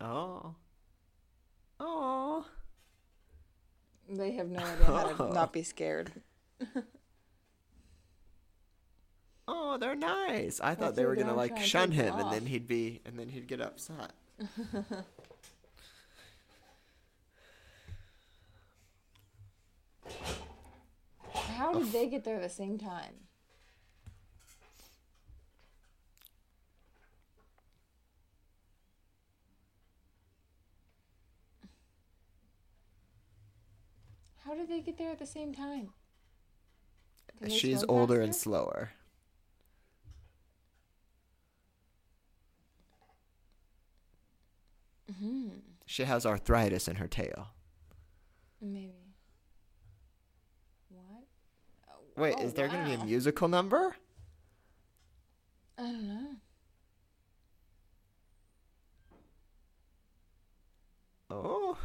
[0.00, 0.54] Oh.
[1.78, 2.46] Oh.
[4.08, 6.12] They have no idea how to not be scared.
[9.72, 10.60] Oh, they're nice.
[10.60, 13.46] I thought they were gonna like shun him, and then he'd be, and then he'd
[13.46, 14.10] get upset.
[21.56, 23.14] How did they get there at the same time?
[34.44, 35.90] How did they get there at the same time?
[37.48, 38.94] She's older and slower.
[45.20, 45.60] Mhm.
[45.86, 47.48] She has arthritis in her tail.
[48.60, 49.14] Maybe.
[50.88, 51.24] What?
[51.88, 53.96] Oh, Wait, oh, is there gonna be a musical number?
[55.78, 56.36] I don't know.
[61.30, 61.78] Oh.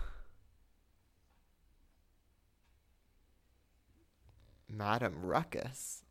[4.68, 6.04] Madam Ruckus.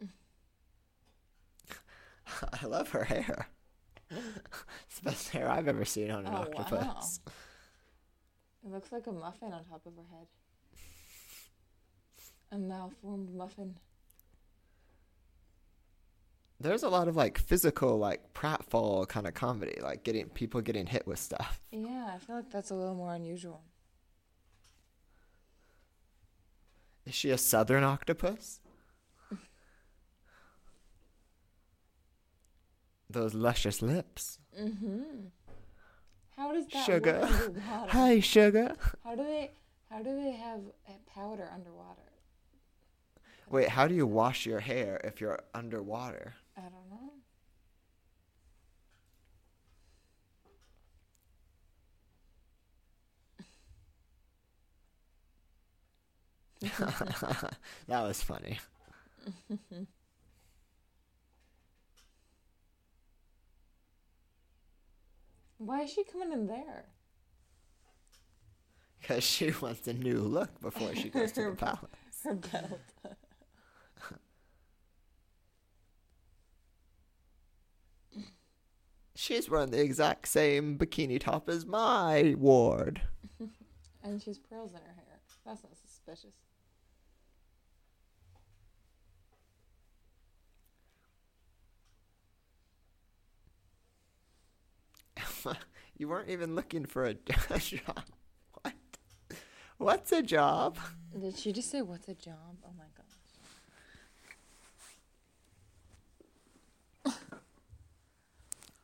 [2.62, 3.48] I love her hair.
[4.86, 7.20] it's the best hair I've ever seen on an Oh, octopus.
[8.64, 10.26] It looks like a muffin on top of her head.
[12.50, 13.76] A malformed muffin.
[16.60, 20.86] There's a lot of like physical, like pratfall kind of comedy, like getting people getting
[20.86, 21.60] hit with stuff.
[21.70, 23.62] Yeah, I feel like that's a little more unusual.
[27.06, 28.60] Is she a southern octopus?
[33.10, 34.38] Those luscious lips.
[34.58, 35.28] Mm-hmm.
[36.36, 37.20] How does that Sugar.
[37.20, 37.58] work?
[37.88, 38.74] Hi, sugar.
[39.02, 39.50] How do they
[39.90, 40.60] how do they have
[41.12, 42.02] powder underwater?
[43.50, 46.34] Wait, how do you wash your hair if you're underwater?
[46.56, 47.12] I don't know.
[57.88, 58.58] that was funny.
[65.58, 66.84] Why is she coming in there?
[69.00, 71.80] Because she wants a new look before she goes to the palace.
[72.24, 72.80] Her belt.
[79.14, 83.00] She's wearing the exact same bikini top as my ward.
[84.02, 85.20] and she's pearls in her hair.
[85.44, 86.34] That's not suspicious.
[95.98, 97.14] you weren't even looking for a,
[97.58, 98.04] job.
[98.62, 98.74] What?
[99.78, 100.78] What's a job?
[101.18, 102.56] Did she just say what's a job?
[102.64, 103.04] Oh my god.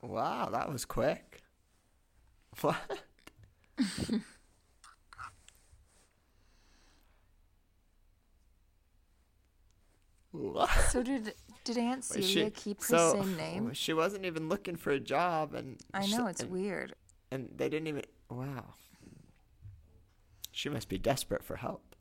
[0.05, 1.43] Wow, that was quick.
[2.61, 2.77] What?
[10.31, 10.71] what?
[10.91, 13.71] So did did Aunt Celia she- keep her so, same name?
[13.75, 16.95] She wasn't even looking for a job, and I she- know it's and, weird.
[17.31, 18.03] and they didn't even.
[18.31, 18.75] Wow.
[20.53, 21.97] She must be desperate for help.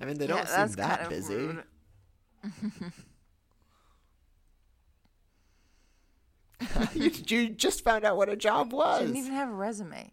[0.00, 1.48] I mean, they Yeah, don't seem that kind of busy.
[6.94, 9.00] you, you just found out what a job She was.
[9.00, 10.12] didn't even have a resume.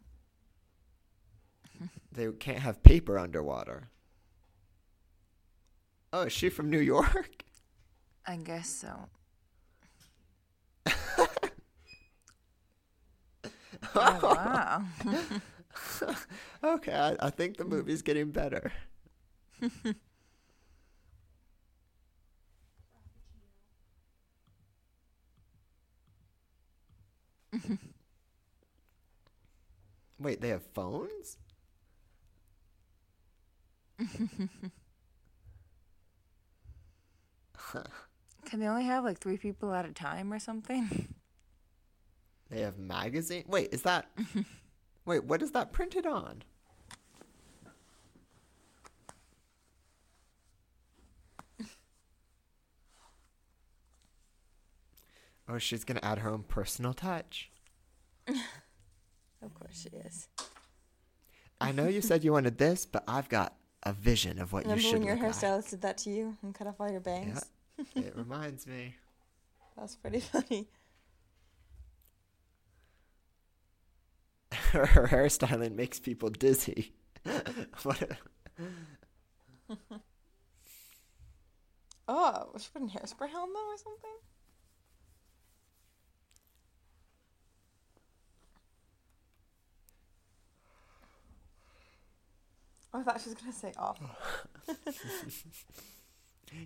[2.11, 3.89] They can't have paper underwater.
[6.13, 7.43] Oh, is she from New York?
[8.25, 9.09] I guess so.
[13.95, 14.83] Oh, oh wow.
[16.63, 18.71] Okay, I, I think the movie's getting better.
[30.19, 31.37] Wait, they have phones?
[38.45, 41.07] Can they only have like three people at a time or something?
[42.49, 43.45] They have magazine.
[43.47, 44.11] Wait, is that?
[45.05, 46.43] Wait, what is that printed on?
[55.47, 57.51] Oh, she's gonna add her own personal touch.
[58.27, 60.27] Of course she is.
[61.59, 64.81] I know you said you wanted this, but I've got a vision of what Remember
[64.81, 65.51] you should Remember when your look like.
[65.51, 67.35] hairstylist did that to you and cut off all your bangs?
[67.35, 67.60] Yeah,
[67.95, 68.95] it reminds me.
[69.77, 70.67] That's pretty funny.
[74.71, 76.93] her, hairstyling makes people dizzy.
[77.83, 78.17] what a-
[82.07, 84.11] Oh, was she putting hairspray on them or something?
[92.93, 93.99] Oh, I thought she was gonna say off.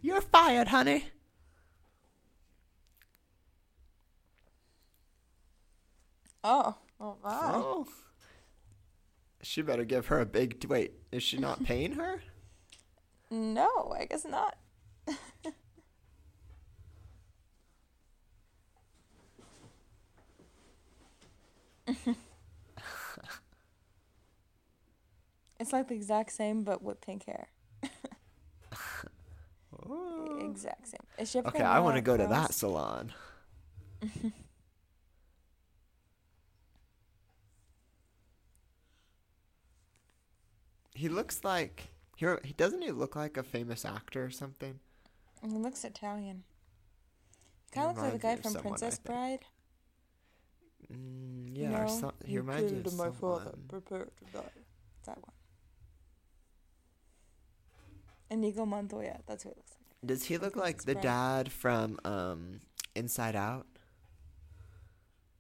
[0.01, 1.05] You're fired, honey.
[6.43, 7.51] Oh, oh wow.
[7.53, 7.87] Oh.
[9.41, 10.63] She better give her a big.
[10.67, 12.21] Wait, is she not paying her?
[13.31, 14.57] No, I guess not.
[25.59, 27.47] it's like the exact same, but with pink hair.
[30.39, 30.99] Exact same.
[31.17, 33.13] Is she Okay, I want to go to that salon.
[40.93, 44.79] he looks like he he doesn't he look like a famous actor or something?
[45.41, 46.43] He looks Italian.
[47.71, 49.45] Kind of looks like the guy from someone, Princess Bride.
[50.91, 53.65] Mm, yeah, or some, he reminds me of someone.
[53.67, 54.49] prepare to die.
[55.05, 55.34] That one.
[58.35, 59.19] Inigo Montoya.
[59.27, 60.07] That's who it looks like.
[60.07, 61.03] Does he look like the Bride.
[61.03, 62.59] dad from um,
[62.95, 63.65] Inside Out?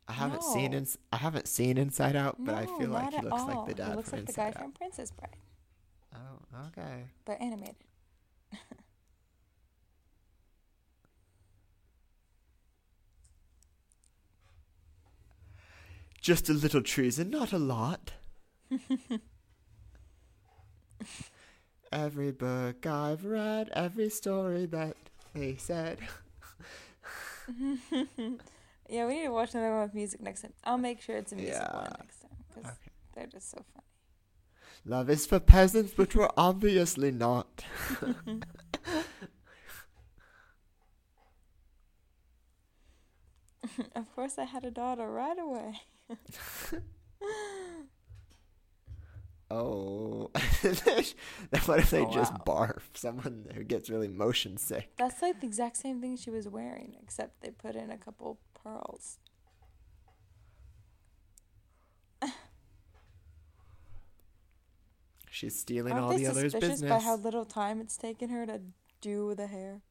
[0.07, 0.77] I haven't seen No.
[0.79, 3.47] ins- I haven't seen Inside Out, but I feel like he looks all.
[3.47, 4.63] like the dad He looks from like the guy Inside Out.
[4.63, 5.35] from Princess Bride,
[6.15, 7.05] Oh, okay.
[7.25, 7.75] but animated.
[16.21, 18.13] Just a little treason, not a lot.
[21.91, 24.95] every book I've read, every story that
[25.33, 25.99] they said.
[28.87, 30.53] Yeah, we need to watch another one with music next time.
[30.63, 32.91] I'll make sure it's a music one next time because Okay.
[33.15, 33.85] they're just so funny.
[34.85, 37.65] Love is for peasants, which we're obviously not.
[43.95, 45.81] of course, I had a daughter right away.
[49.51, 50.31] Oh.
[50.33, 52.43] what if they Oh, just wow.
[52.45, 52.81] barf?
[52.95, 54.89] Someone who gets really motion sick.
[54.97, 58.39] That's like the exact same thing she was wearing, except they put in a couple
[58.55, 59.19] pearls.
[65.29, 66.89] She's stealing Aren't all the others' suspicious business.
[66.89, 68.61] by how little time it's taken her to
[69.01, 69.81] do the hair?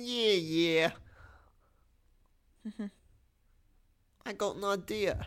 [0.00, 0.90] Yeah, yeah.
[4.26, 5.26] I got an idea.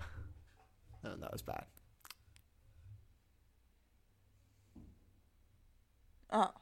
[1.03, 1.65] No, that was bad.
[6.31, 6.53] Ah.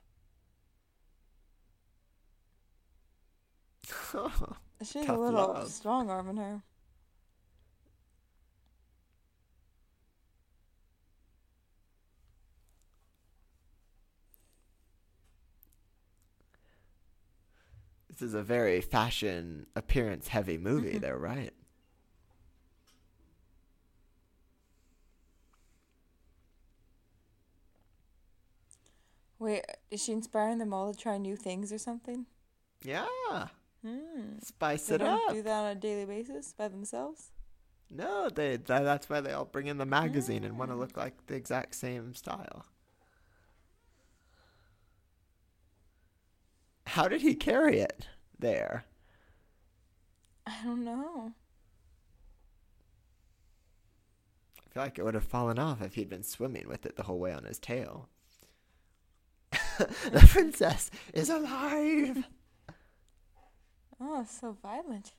[4.13, 5.69] Oh, she's a little love.
[5.69, 6.61] strong arming her.
[18.21, 21.49] This is a very fashion appearance heavy movie, they're right.
[29.39, 32.27] Wait, is she inspiring them all to try new things or something?
[32.83, 33.07] Yeah.
[33.83, 34.37] Hmm.
[34.43, 35.33] Spice They it don't up.
[35.33, 37.31] do that on a daily basis by themselves.
[37.89, 40.95] No, they that, that's why they all bring in the magazine and want to look
[40.95, 42.67] like the exact same style.
[46.91, 48.83] How did he carry it there?
[50.45, 51.31] I don't know.
[54.59, 57.03] I feel like it would have fallen off if he'd been swimming with it the
[57.03, 58.09] whole way on his tail.
[59.77, 62.25] the princess is alive.
[64.01, 65.13] Oh, so violent.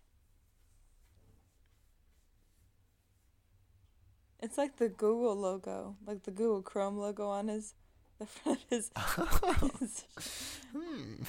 [4.40, 7.72] It's like the Google logo, like the Google Chrome logo on his,
[8.18, 8.90] the front of his.
[9.80, 10.04] his
[10.76, 11.22] Hmm.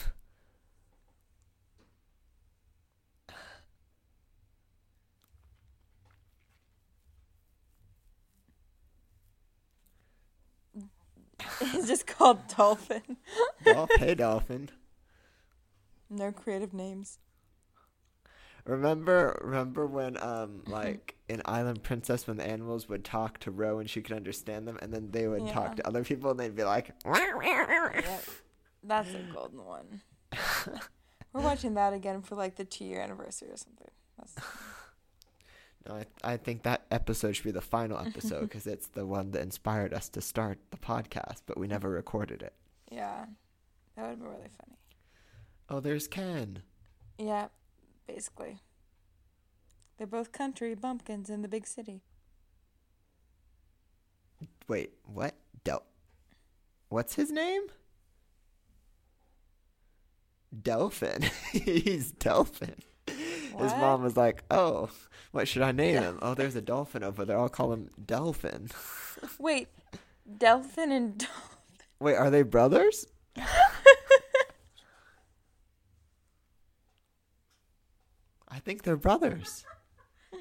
[11.61, 13.17] It's just called Dolphin.
[13.65, 14.69] Dolph, hey, dolphin.
[16.09, 17.19] No creative names.
[18.65, 23.79] Remember, remember when, um, like in Island Princess, when the animals would talk to Ro
[23.79, 26.55] and she could understand them, and then they would talk to other people and they'd
[26.55, 28.19] be like, Yeah,
[28.83, 30.01] that's a golden one.
[31.33, 33.89] We're watching that again for like the two year anniversary or something.
[34.17, 34.35] That's,
[35.87, 39.31] No, I, I think that episode should be the final episode because it's the one
[39.31, 42.53] that inspired us to start the podcast, but we never recorded it.
[42.91, 43.25] yeah,
[43.95, 44.77] that would be really funny.
[45.69, 46.63] Oh, there's Ken.
[47.17, 47.47] Yeah,
[48.07, 48.59] basically.
[49.97, 52.01] They're both country bumpkins in the big city.
[54.67, 55.35] Wait, what?
[55.63, 55.83] Del.
[56.89, 57.63] What's his name?
[60.61, 61.23] Delphin.
[61.51, 62.75] He's Delphin.
[63.59, 64.89] His mom was like, "Oh,
[65.31, 66.19] what should I name him?
[66.21, 67.37] Oh, there's a dolphin over there.
[67.39, 68.69] I'll call him Delphin."
[69.39, 69.67] Wait,
[70.37, 71.37] Delphin and Dolphin.
[71.99, 73.05] Wait, are they brothers?
[78.49, 79.65] I think they're brothers.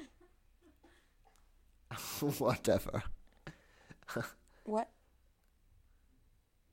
[2.37, 3.03] Whatever.
[4.65, 4.89] What?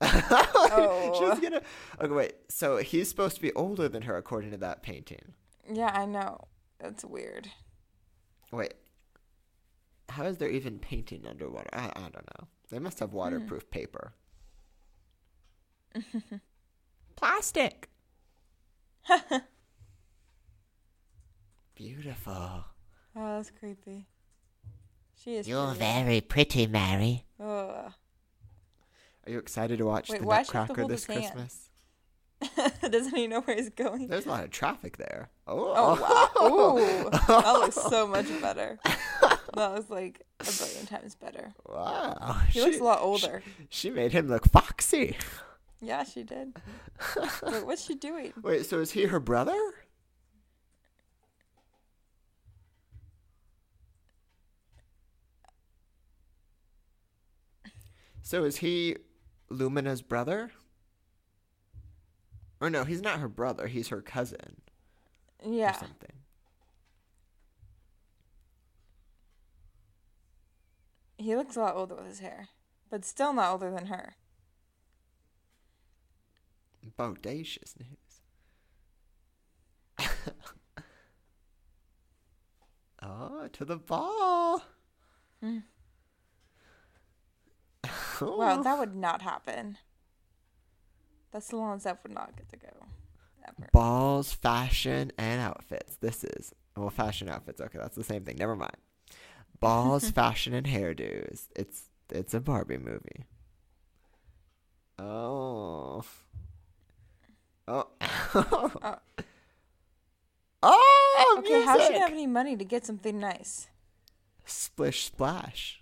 [0.03, 1.29] she Oh.
[1.29, 1.61] was gonna.
[1.99, 2.33] Okay, wait.
[2.49, 5.33] So he's supposed to be older than her, according to that painting.
[5.71, 6.47] Yeah, I know.
[6.79, 7.49] That's weird.
[8.51, 8.73] Wait.
[10.09, 11.69] How is there even painting underwater?
[11.71, 12.47] I, I don't know.
[12.69, 13.69] They must have waterproof hmm.
[13.69, 14.13] paper.
[17.15, 17.89] Plastic.
[21.75, 22.33] Beautiful.
[22.33, 24.07] Oh, that's creepy.
[25.23, 25.47] She is.
[25.47, 25.79] You're pretty.
[25.79, 27.25] very pretty, Mary.
[27.39, 27.93] Ugh.
[29.25, 31.05] Are you excited to watch Wait, the why does she have to Nutcracker this?
[31.05, 31.69] Christmas?
[32.89, 34.07] Doesn't he know where he's going?
[34.07, 35.29] There's a lot of traffic there.
[35.47, 37.09] Oh, Oh wow!
[37.27, 38.79] That looks so much better.
[39.55, 41.53] That was like a billion times better.
[41.67, 42.41] Wow.
[42.49, 43.43] He looks a lot older.
[43.69, 45.17] She, she made him look foxy.
[45.81, 46.55] Yeah, she did.
[47.43, 48.33] Wait, what's she doing?
[48.41, 49.57] Wait, so is he her brother?
[58.21, 58.95] So is he
[59.49, 60.51] Lumina's brother?
[62.61, 63.67] Or no, he's not her brother.
[63.67, 64.61] He's her cousin
[65.43, 65.71] Yeah.
[65.71, 66.11] or something.
[71.21, 72.49] he looks a lot older with his hair,
[72.89, 74.15] but still not older than her.
[76.97, 78.21] Bodacious news.
[83.03, 84.63] oh, to the ball.
[85.41, 85.59] Hmm.
[87.83, 87.89] Oh.
[88.37, 89.79] Wow, that would not happen.
[91.31, 92.67] That's the ones that would not get to go.
[93.47, 93.69] Ever.
[93.71, 95.95] Balls, fashion, and outfits.
[95.97, 97.61] This is well, fashion outfits.
[97.61, 98.37] Okay, that's the same thing.
[98.37, 98.77] Never mind.
[99.59, 101.47] Balls, fashion, and hairdos.
[101.55, 103.25] It's it's a Barbie movie.
[104.99, 106.03] Oh.
[107.67, 107.87] Oh.
[108.01, 108.95] Uh.
[110.63, 111.37] oh.
[111.37, 111.95] Okay, how should music!
[111.95, 113.67] she have any money to get something nice?
[114.45, 115.81] Splish splash.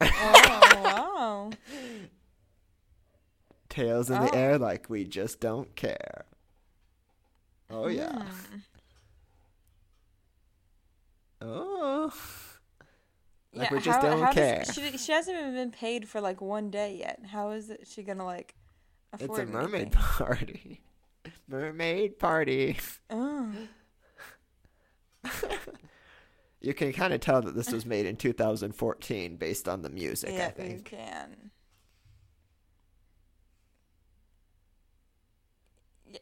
[0.00, 1.50] Oh wow!
[3.68, 4.26] Tails in Oh.
[4.26, 6.24] the air like we just don't care.
[7.70, 8.22] Oh yeah.
[8.22, 8.58] Hmm.
[11.40, 12.12] Oh.
[13.54, 14.64] Like yeah, we just how, don't how care.
[14.64, 17.20] Does, she, she hasn't even been paid for like one day yet.
[17.30, 18.54] How is it she gonna like
[19.12, 19.90] Afford It's a mermaid anything?
[20.00, 20.80] party.
[21.48, 22.76] mermaid party.
[23.10, 23.52] Oh.
[26.60, 30.30] You can kind of tell that this was made in 2014 based on the music,
[30.30, 31.50] I Yeah, you can.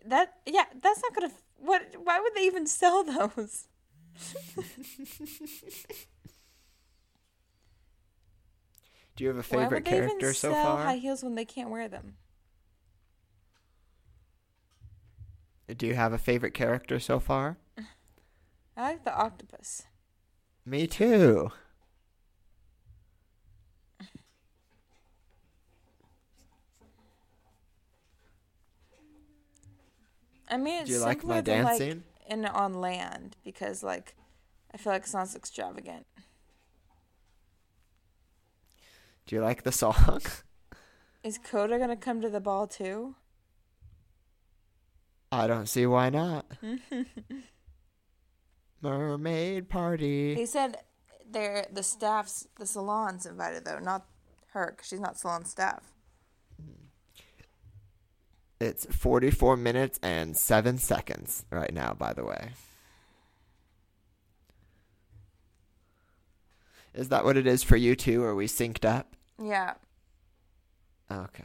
[0.04, 1.32] That yeah, that's not gonna.
[1.58, 1.82] What?
[2.02, 3.68] Why would they even sell those?
[9.16, 10.84] Do you have a favorite Why would they character even so sell far?
[10.84, 12.16] high heels when they can't wear them?
[15.74, 17.56] Do you have a favorite character so far?
[18.76, 19.82] I like the octopus.
[20.64, 21.50] Me too.
[30.48, 32.04] I mean, it's Do you like simpler my than, like, dancing?
[32.28, 34.14] in on land because like
[34.72, 36.06] I feel like it's not extravagant.
[39.26, 40.20] Do you like the song?
[41.24, 43.14] Is Kuda gonna come to the ball too?
[45.32, 46.46] I don't see why not.
[48.80, 50.34] Mermaid party.
[50.34, 50.76] They said
[51.28, 54.06] they're the staff's the salon's invited though, not
[54.52, 55.82] her, because she's not salon staff.
[58.60, 62.50] It's 44 minutes and 7 seconds right now, by the way.
[66.94, 68.22] Is that what it is for you too?
[68.24, 69.14] Are we synced up?
[69.42, 69.74] Yeah,
[71.12, 71.44] Okay.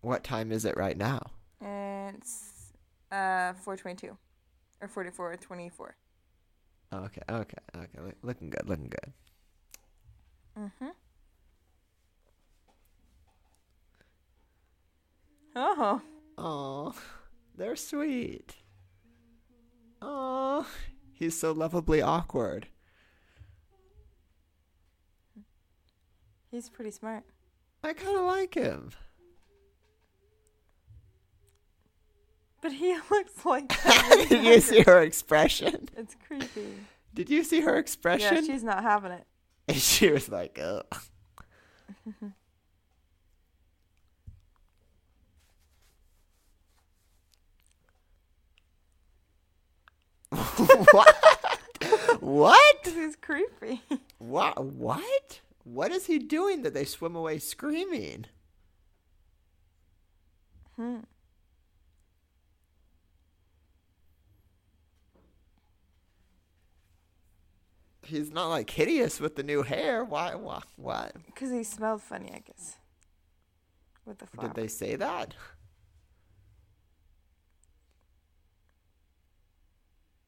[0.00, 1.20] What time is it right now?
[1.62, 2.72] it's
[3.10, 4.18] uh four twenty two,
[4.82, 5.96] or forty four twenty four.
[6.92, 7.98] Okay, okay, okay.
[8.22, 9.12] Looking good, looking good.
[10.58, 10.88] Mm-hmm.
[15.56, 16.02] Oh,
[16.36, 16.94] Oh,
[17.56, 18.56] they're sweet.
[20.02, 20.66] Oh,
[21.12, 22.66] he's so lovably awkward.
[26.50, 27.24] he's pretty smart.
[27.82, 28.90] I kind of like him.
[32.60, 33.72] But he looks like
[34.28, 35.88] Did you see her expression?
[35.96, 36.74] it's creepy.
[37.12, 38.34] Did you see her expression?
[38.36, 39.24] Yeah, she's not having it.
[39.68, 40.84] And she was like, ugh.
[50.92, 51.16] what?
[52.20, 52.76] What?
[52.84, 53.82] He's creepy.
[54.18, 54.64] What?
[54.64, 55.40] What?
[55.64, 58.26] What is he doing that they swim away screaming?
[60.76, 61.00] Hmm.
[68.02, 70.04] He's not like hideous with the new hair.
[70.04, 70.34] Why?
[70.34, 70.60] Why?
[70.76, 71.14] What?
[71.26, 72.76] Because he smelled funny, I guess.
[74.04, 74.48] With the flower.
[74.48, 75.34] Did they say that?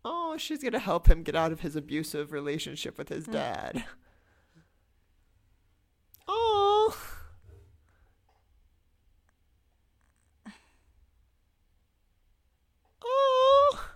[0.09, 3.85] Oh, she's gonna help him get out of his abusive relationship with his dad.
[6.29, 6.97] Oh.
[13.05, 13.89] Oh.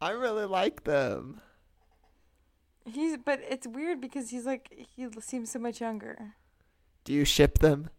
[0.00, 1.40] I really like them.
[2.84, 6.34] He's, but it's weird because he's like he seems so much younger.
[7.02, 7.90] Do you ship them?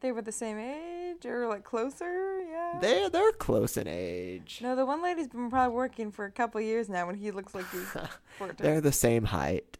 [0.00, 2.78] They were the same age or like closer, yeah.
[2.80, 4.60] They they're close in age.
[4.62, 7.54] no, the one lady's been probably working for a couple years now, and he looks
[7.54, 7.96] like he's
[8.56, 9.78] They're the same height.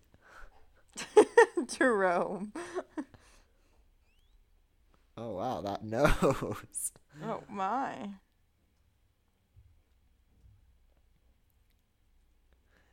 [1.66, 2.52] Jerome.
[5.16, 6.92] Oh wow, that nose.
[7.24, 8.10] Oh my.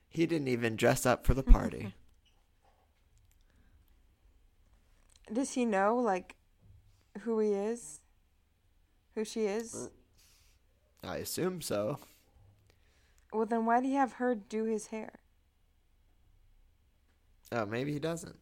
[0.09, 1.93] He didn't even dress up for the party.
[5.31, 6.36] Does he know like
[7.19, 8.01] who he is?
[9.15, 9.89] Who she is?
[11.03, 11.99] I assume so.
[13.33, 15.19] Well, then why do you have her do his hair?
[17.51, 18.37] Oh, maybe he doesn't.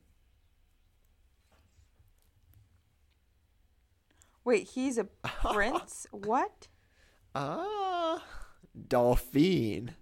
[4.43, 5.05] Wait, he's a
[5.53, 6.07] prince?
[6.11, 6.67] what?
[7.33, 8.23] Ah,
[8.87, 9.95] Dolphin.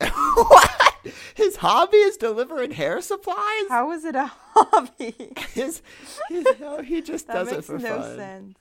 [0.34, 0.87] what?
[1.34, 3.68] His hobby is delivering hair supplies.
[3.68, 5.32] How is it a hobby?
[5.52, 5.82] His,
[6.28, 8.16] his oh, he just that does it makes for no fun.
[8.16, 8.58] sense.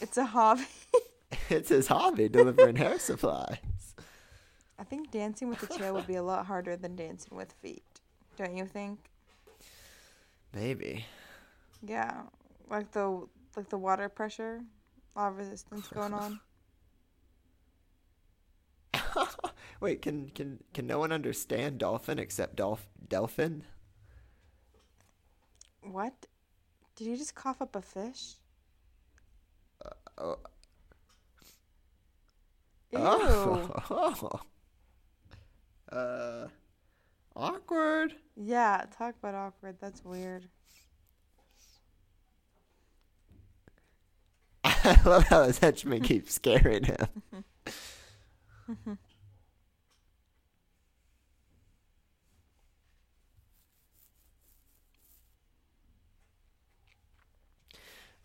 [0.00, 0.62] It's a hobby.
[1.50, 3.58] It's his hobby delivering hair supplies.
[4.78, 7.82] I think dancing with the tail would be a lot harder than dancing with feet.
[8.38, 8.98] Don't you think?
[10.54, 11.04] Maybe.
[11.86, 12.22] Yeah,
[12.70, 13.26] like the
[13.56, 14.60] like the water pressure,
[15.14, 16.40] a lot of resistance going on.
[19.80, 23.64] Wait, can can can no one understand dolphin except Dolph Delphin?
[25.82, 26.26] What?
[26.96, 28.34] Did you just cough up a fish?
[30.18, 30.38] Oh.
[32.92, 32.98] Ew.
[33.00, 34.40] Oh.
[35.90, 36.48] Uh,
[37.34, 38.14] awkward.
[38.36, 39.76] Yeah, talk about awkward.
[39.80, 40.48] That's weird.
[44.64, 47.08] I love how his henchman keeps scaring him.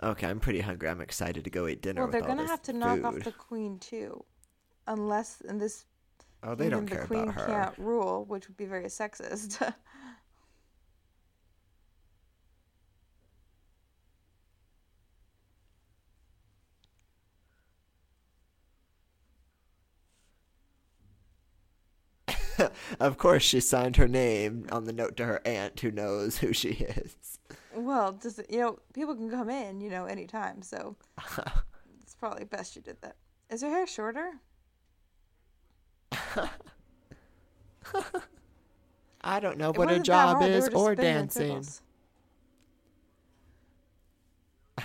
[0.03, 0.89] Okay, I'm pretty hungry.
[0.89, 2.01] I'm excited to go eat dinner.
[2.01, 4.23] Well, they're gonna have to knock off the queen too,
[4.85, 5.85] unless in this
[6.45, 7.45] Oh, they don't care the queen about her.
[7.45, 9.73] can't rule, which would be very sexist.
[22.99, 26.53] of course, she signed her name on the note to her aunt, who knows who
[26.53, 27.39] she is.
[27.75, 30.61] Well, just you know, people can come in, you know, anytime.
[30.61, 30.95] So
[32.01, 33.15] it's probably best you did that.
[33.49, 34.31] Is her hair shorter?
[39.21, 41.65] I don't know It what her job is or dancing.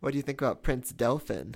[0.00, 1.54] What do you think about Prince Delphin?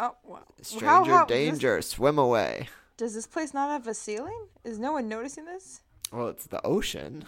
[0.00, 0.44] Oh wow!
[0.62, 2.68] Stranger How- how- this- danger, swim away.
[2.96, 4.46] does this place not have a ceiling?
[4.64, 5.80] Is no one noticing this?
[6.12, 7.24] Well, it's the ocean.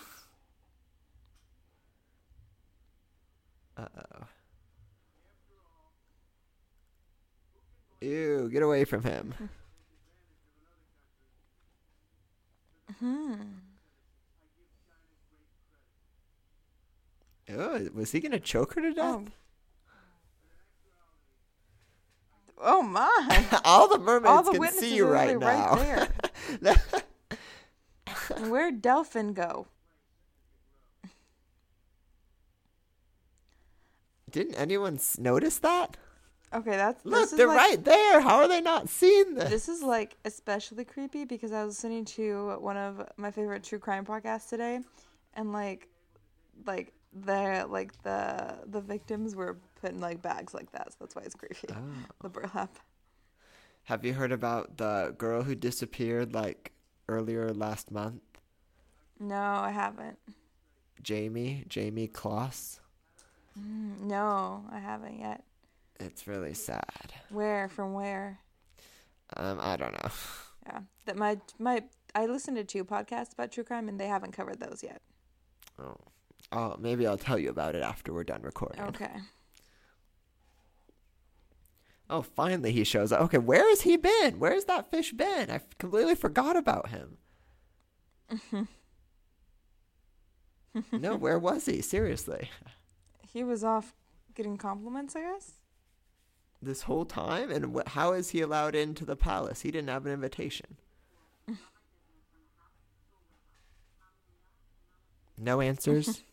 [3.77, 4.25] Uh oh.
[8.03, 9.35] Ew, get away from him.
[12.99, 13.35] Hmm.
[17.49, 19.05] Ew, was he gonna choke her to death?
[19.05, 19.25] Oh.
[22.63, 23.47] Oh my!
[23.65, 25.75] All the mermaids All the can see you right now.
[25.75, 26.09] right
[26.61, 26.77] there.
[28.49, 29.67] Where'd Delphin go?
[34.31, 35.97] Didn't anyone notice that?
[36.53, 38.21] Okay, that's Look, this is they're like, right there.
[38.21, 39.51] How are they not seeing this?
[39.51, 43.79] This is like especially creepy because I was listening to one of my favorite true
[43.79, 44.81] crime podcasts today,
[45.35, 45.89] and like,
[46.67, 51.15] like the like the the victims were put in like bags like that, so that's
[51.17, 51.69] why it's creepy.
[51.71, 51.77] Oh.
[52.23, 52.79] The burlap.
[53.85, 56.73] Have you heard about the girl who disappeared like
[57.09, 58.23] earlier last month?
[59.19, 60.19] No, I haven't.
[61.03, 62.81] Jayme, Jayme Closs.
[63.59, 65.43] Mm, No, I haven't yet.
[65.99, 67.13] It's really sad.
[67.31, 67.69] Where?
[67.69, 68.39] From where?
[69.37, 70.11] Um, I don't know.
[70.67, 71.83] Yeah, that my my
[72.15, 75.01] I listened to two podcasts about true crime and they haven't covered those yet.
[75.79, 75.97] Oh,
[76.53, 78.83] oh, maybe I'll tell you about it after we're done recording.
[78.83, 79.11] Okay.
[82.11, 83.21] Oh, finally he shows up.
[83.23, 84.41] Okay, where has he been?
[84.41, 85.49] Where's that fish been?
[85.51, 87.19] I completely forgot about him.
[88.33, 88.63] Mm-hmm.
[91.01, 91.81] no, where was he?
[91.83, 92.51] Seriously,
[93.33, 93.95] He was off
[94.35, 95.53] getting compliments, I guess.
[96.61, 99.61] this whole time, and wh- how is he allowed into the palace?
[99.63, 100.77] He didn't have an invitation.
[105.39, 106.23] No answers.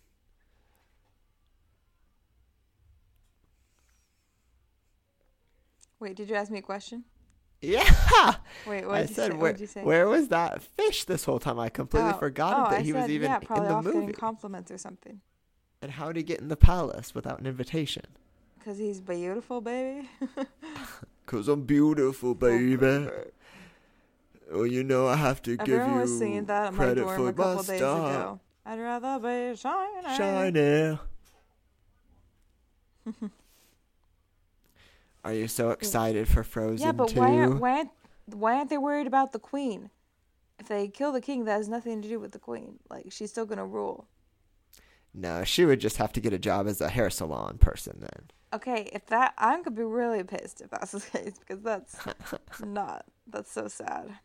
[5.99, 7.03] Wait, did you ask me a question?
[7.61, 7.83] yeah.
[8.67, 9.37] Wait, what I did you said, say?
[9.37, 9.83] where, What'd you say?
[9.83, 11.59] where was that fish this whole time?
[11.59, 13.99] I completely Oh, forgot oh, that I he was even yeah, in the off movie.
[13.99, 15.21] getting compliments or something.
[15.81, 18.03] and how did he get in the palace without an invitation?
[18.63, 20.09] Cause he's beautiful, baby.
[21.25, 23.07] Cause I'm beautiful, baby.
[24.51, 27.01] Well, you know I have to give Everyone you was singing that at my credit
[27.01, 28.09] dorm for a couple my days star.
[28.11, 28.39] ago.
[28.65, 30.17] I'd rather be shining.
[30.17, 30.99] Shiny.
[35.23, 35.73] Are you so mm.
[35.73, 37.19] excited for Frozen Yeah, but 2?
[37.19, 37.89] why aren't why aren't
[38.27, 39.89] why aren't they worried about the queen?
[40.59, 42.79] If they kill the king, that has nothing to do with the queen.
[42.89, 44.07] Like she's still gonna rule.
[45.13, 48.29] No, she would just have to get a job as a hair salon person then.
[48.53, 51.97] Okay, if that I'm gonna be really pissed if that's the case because that's
[52.65, 54.19] not that's so sad.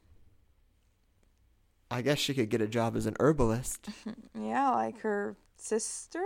[1.91, 3.89] I guess she could get a job as an herbalist.
[4.41, 6.25] Yeah, like her sister.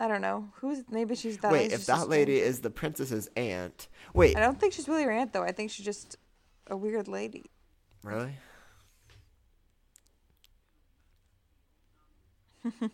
[0.00, 1.50] I don't know who's maybe she's that.
[1.52, 3.88] Wait, if that lady is the princess's aunt.
[4.14, 5.42] Wait, I don't think she's really her aunt though.
[5.42, 6.16] I think she's just
[6.68, 7.50] a weird lady.
[8.02, 8.34] really?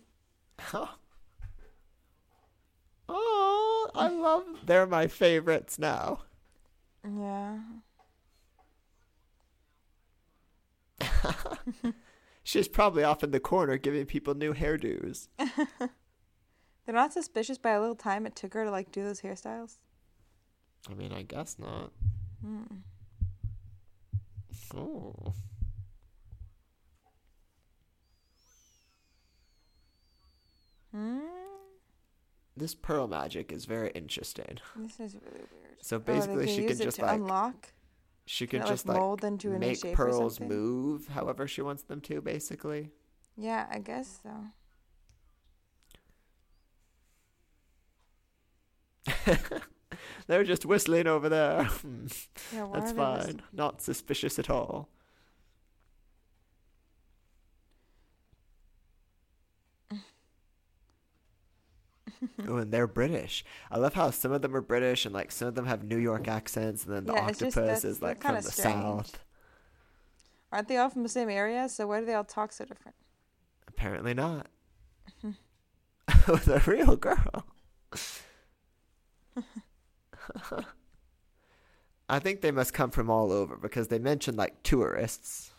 [0.59, 0.87] Huh.
[3.09, 4.45] Oh, I love.
[4.65, 6.21] They're my favorites now.
[7.05, 7.59] Yeah.
[12.43, 15.29] She's probably off in the corner giving people new hairdos.
[16.85, 19.79] They're not suspicious by a little time it took her to like do those hairstyles.
[20.91, 21.93] I mean, I guess not.
[22.45, 22.65] Hmm.
[24.77, 25.33] Oh.
[30.93, 31.21] Hmm.
[32.57, 34.59] This pearl magic is very interesting.
[34.77, 35.77] This is really weird.
[35.83, 37.73] So Oh, basically, she can just like unlock.
[38.27, 42.01] she Can can just like, mold into make shape pearls move however she wants them
[42.03, 42.21] to.
[42.21, 42.91] Basically,
[43.37, 44.31] Yeah, I guess so.
[50.27, 51.69] They're just whistling over there.
[52.53, 53.43] Yeah, That's fine.
[53.53, 54.89] Not suspicious at all.
[62.49, 63.45] oh, and they're British.
[63.71, 65.99] I love how some of them are British and like some of them have New
[65.99, 68.75] York accents, and then the yeah, octopus is like from the strange.
[68.75, 69.19] south.
[70.53, 71.69] Aren't they all from the same area?
[71.69, 72.95] So why do they all talk so different?
[73.67, 74.47] Apparently not.
[76.29, 77.45] With a real girl.
[82.09, 85.53] I think they must come from all over because they mentioned like tourists.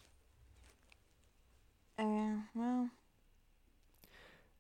[1.98, 2.90] Uh, well,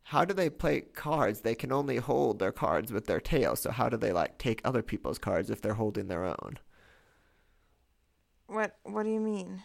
[0.04, 1.42] How do they play cards?
[1.42, 3.58] They can only hold their cards with their tail.
[3.58, 6.60] So how do they like take other people's cards if they're holding their own?
[8.48, 9.64] what what do you mean?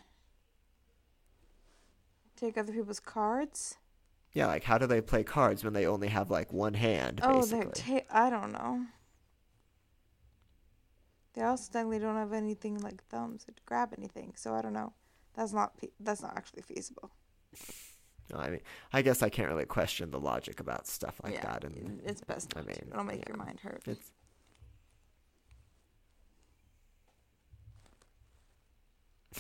[2.37, 3.77] Take other people's cards?
[4.33, 7.21] Yeah, like how do they play cards when they only have like one hand?
[7.23, 7.59] Oh, basically?
[7.87, 8.87] they're ta- I don't know.
[11.35, 14.93] They also technically don't have anything like thumbs to grab anything, so I don't know.
[15.35, 17.11] That's not that's not actually feasible.
[18.33, 18.61] No, I mean,
[18.93, 21.65] I guess I can't really question the logic about stuff like yeah, that.
[21.65, 22.53] And it's best.
[22.57, 22.87] I mean, to.
[22.91, 23.25] It'll make yeah.
[23.29, 23.83] your mind hurt.
[23.87, 24.11] it's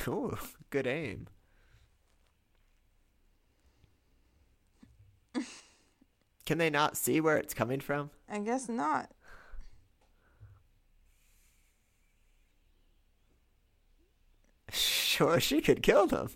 [0.09, 0.38] Ooh,
[0.70, 1.26] good aim.
[6.47, 8.11] Can they not see where it's coming from?
[8.28, 9.11] I guess not.
[14.73, 16.31] Sure, she could kill them.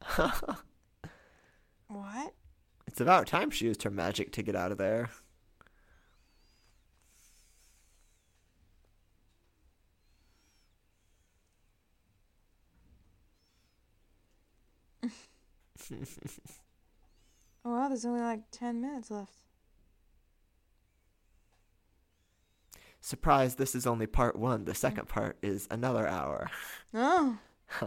[1.88, 2.34] What?
[2.86, 5.10] It's about time she used her magic to get out of there.
[17.66, 19.45] Oh wow, there's only like ten minutes left.
[23.06, 24.64] Surprise, this is only part one.
[24.64, 24.76] The mm.
[24.76, 26.50] second part is another hour.
[26.92, 27.38] Oh.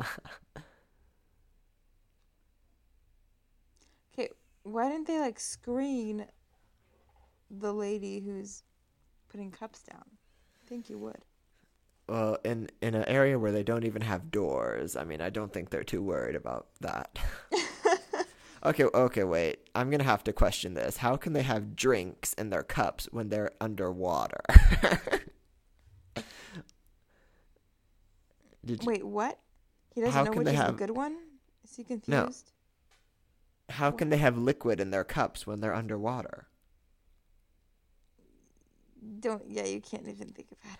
[4.14, 4.30] okay,
[4.64, 6.26] why didn't they like screen
[7.52, 8.64] the lady who's
[9.28, 10.06] putting cups down?
[10.64, 11.26] I think you would.
[12.08, 15.52] Well, in in an area where they don't even have doors, I mean, I don't
[15.52, 17.20] think they're too worried about that.
[18.64, 19.60] okay, okay, wait.
[19.76, 20.98] I'm gonna have to question this.
[20.98, 24.42] How can they have drinks in their cups when they're underwater?
[28.66, 29.40] Did Wait, what?
[29.96, 31.18] He doesn't How know which is the have- good one?
[31.64, 32.52] Is he confused?
[33.74, 36.48] how can they have liquid in their cups when they're underwater?
[39.20, 40.80] Don't yeah, you can't even think about it.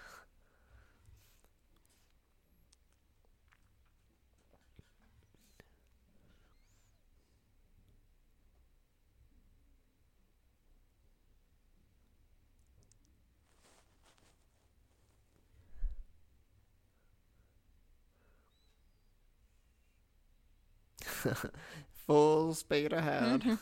[22.08, 23.44] Full speed ahead.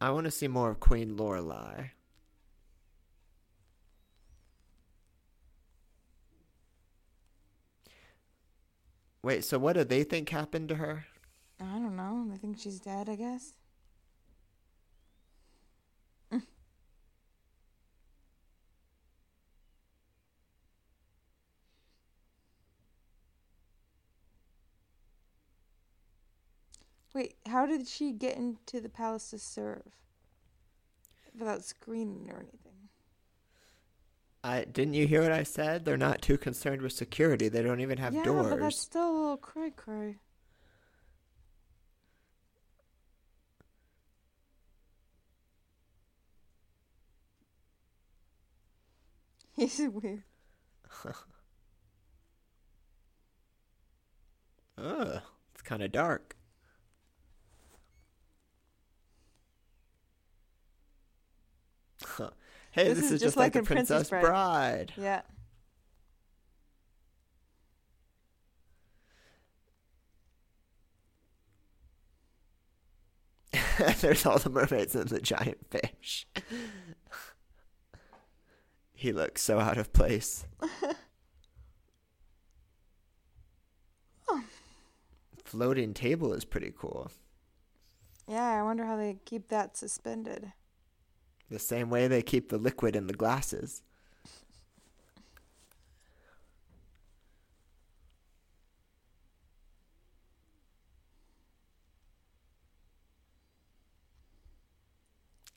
[0.00, 1.90] I want to see more of Queen Lorelai.
[9.22, 11.04] Wait, so what do they think happened to her?
[11.60, 12.30] I don't know.
[12.32, 13.52] I think she's dead, I guess.
[27.14, 29.82] Wait, how did she get into the palace to serve?
[31.36, 32.70] Without screening or anything.
[34.42, 35.84] I didn't you hear what I said?
[35.84, 37.48] They're not too concerned with security.
[37.48, 38.48] They don't even have yeah, doors.
[38.48, 40.16] but that's still a little cray cray.
[49.56, 50.22] He's weird.
[54.78, 55.20] Ugh,
[55.52, 56.34] it's kind of dark.
[62.02, 62.30] Huh.
[62.72, 64.92] Hey, This this, is is, just like, like the Princess Princess Bride.
[64.96, 65.22] Yeah.
[74.00, 76.26] There's all the mermaids and the giant fish.
[78.92, 80.46] he looks so out of place.
[85.44, 87.10] Floating table is pretty cool.
[88.28, 90.52] Yeah, I wonder how they keep that suspended.
[91.50, 93.82] The same way they keep the liquid in the glasses.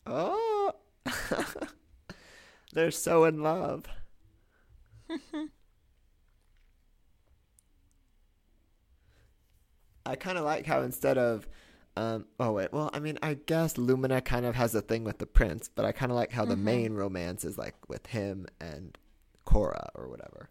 [0.05, 0.73] Oh,
[2.73, 3.85] they're so in love.
[10.05, 11.47] I kind of like how instead of,
[11.95, 15.19] um, oh wait, well, I mean, I guess Lumina kind of has a thing with
[15.19, 16.59] the prince, but I kind of like how the Mhm.
[16.63, 18.97] main romance is like with him and
[19.45, 20.49] Cora or whatever.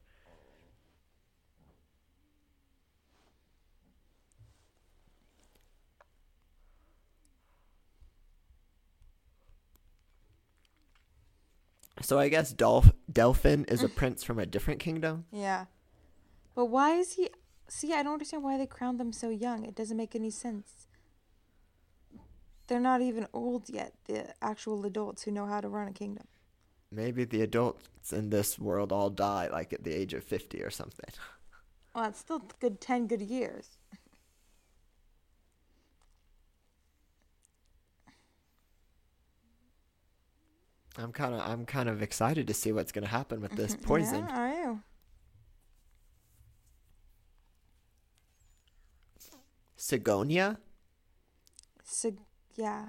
[12.00, 15.26] So I guess Dolph Delphin is a prince from a different kingdom.
[15.30, 15.66] Yeah.
[16.54, 17.28] But why is he.
[17.68, 19.64] See, I don't understand why they crowned them so young.
[19.64, 20.86] It doesn't make any sense.
[22.72, 26.26] They're not even old yet, the actual adults who know how to run a kingdom.
[26.90, 30.70] Maybe the adults in this world all die like at the age of 50 or
[30.70, 31.10] something.
[31.94, 33.76] Well, it's still good 10 good years.
[40.96, 43.76] I'm kind of I'm kind of excited to see what's going to happen with this
[43.82, 44.24] poison.
[44.26, 44.80] Yeah, are you?
[49.76, 50.56] Sigonia?
[51.84, 52.14] So,
[52.56, 52.86] yeah.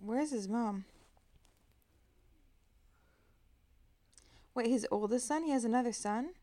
[0.00, 0.84] Where's his mom?
[4.54, 5.44] Wait, his oldest son?
[5.44, 6.34] He has another son?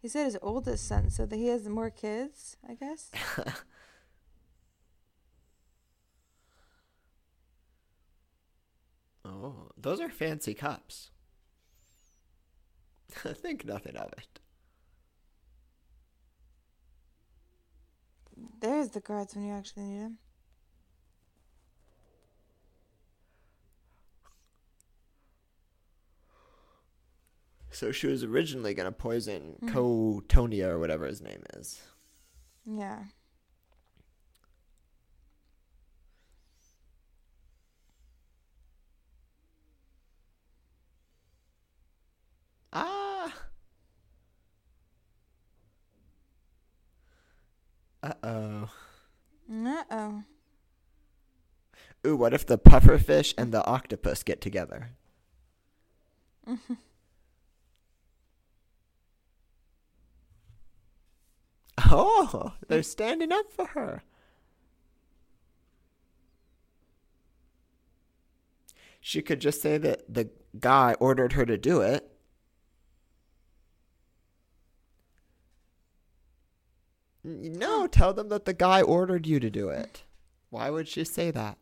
[0.00, 3.10] He said his oldest son, so that he has more kids, I guess?
[9.24, 11.10] Oh, those are fancy cups.
[13.10, 14.40] Think nothing of it.
[18.60, 20.18] There's the cards when you actually need them.
[27.70, 29.70] So she was originally going to poison Mhm.
[29.70, 31.82] Cotonia or whatever his name is.
[32.64, 33.04] Yeah.
[42.72, 43.05] Ah!
[48.06, 48.70] Uh oh.
[49.52, 50.22] Uh oh.
[52.06, 54.90] Ooh, what if the pufferfish and the octopus get together?
[61.88, 64.02] Oh, they're standing up for her.
[69.00, 72.15] She could just say that the guy ordered her to do it.
[77.28, 80.04] No, tell them that the guy ordered you to do it.
[80.48, 81.58] Why would she say that?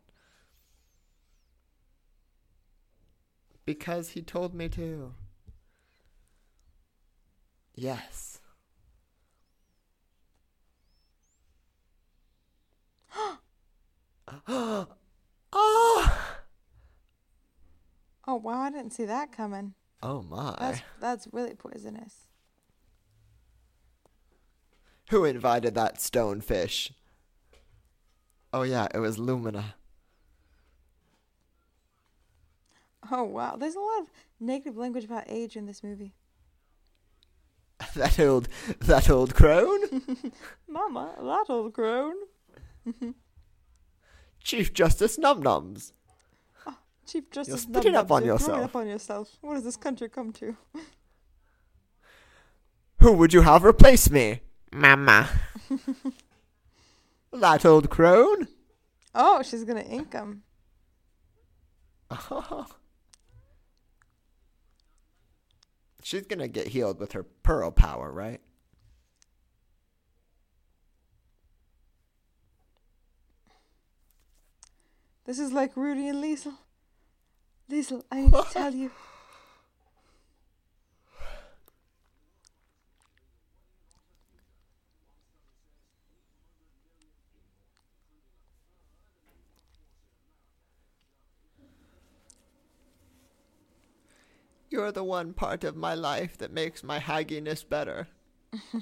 [3.65, 5.15] Because he told me to.
[7.73, 8.39] Yes.
[14.47, 14.87] oh!
[18.27, 19.73] Oh, wow, I didn't see that coming.
[20.03, 20.55] Oh my.
[20.59, 22.24] That's that's really poisonous.
[25.09, 26.91] Who invited that stonefish?
[28.51, 29.75] Oh yeah, it was Lumina.
[33.11, 34.07] Oh wow, there's a lot of
[34.39, 36.13] negative language about age in this movie.
[37.95, 38.47] that old
[38.79, 40.31] that old crone?
[40.67, 42.15] Mama, that old crone.
[44.43, 45.91] Chief Justice Num Nums.
[46.65, 47.63] Ah, Chief Justice.
[47.63, 48.63] spitting Nub up on you're yourself.
[48.63, 49.37] up on yourself.
[49.41, 50.55] What does this country come to?
[53.01, 54.41] Who would you have replace me?
[54.75, 55.29] Mama.
[57.31, 58.47] That old crone?
[59.13, 60.43] Oh, she's gonna ink him.
[66.01, 68.39] She's gonna get healed with her pearl power, right?
[75.25, 76.53] This is like Rudy and Liesel.
[77.69, 78.91] Liesel, I need to tell you.
[94.75, 98.09] You're the one part of my life that makes my hagginess better.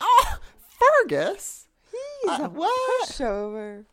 [0.00, 1.66] oh, Fergus?
[1.90, 3.08] He's Uh, a what?
[3.08, 3.84] pushover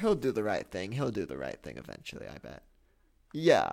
[0.00, 0.92] he'll do the right thing.
[0.92, 2.62] He'll do the right thing eventually, I bet.
[3.32, 3.70] Yeah.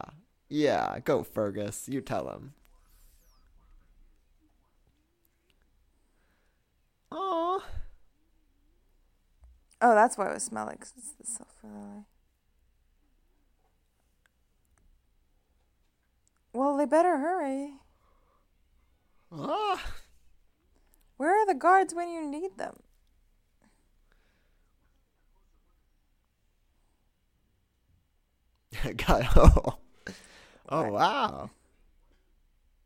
[0.50, 1.88] Yeah, go Fergus.
[1.88, 2.54] You tell him.
[7.12, 7.64] Oh.
[9.82, 12.06] Oh, that's why it was smelling because it's the sulfur.
[16.54, 17.74] Well, they better hurry.
[19.32, 19.86] Ah.
[21.18, 22.78] Where are the guards when you need them?
[28.98, 29.78] God, oh,
[30.70, 31.52] oh wow.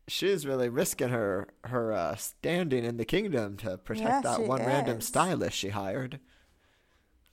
[0.08, 5.00] She's really risking her her uh, standing in the kingdom to protect that one random
[5.00, 6.20] stylist she hired.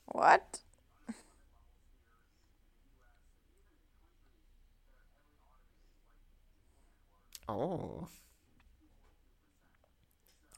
[0.06, 0.62] What?
[7.48, 8.08] Oh,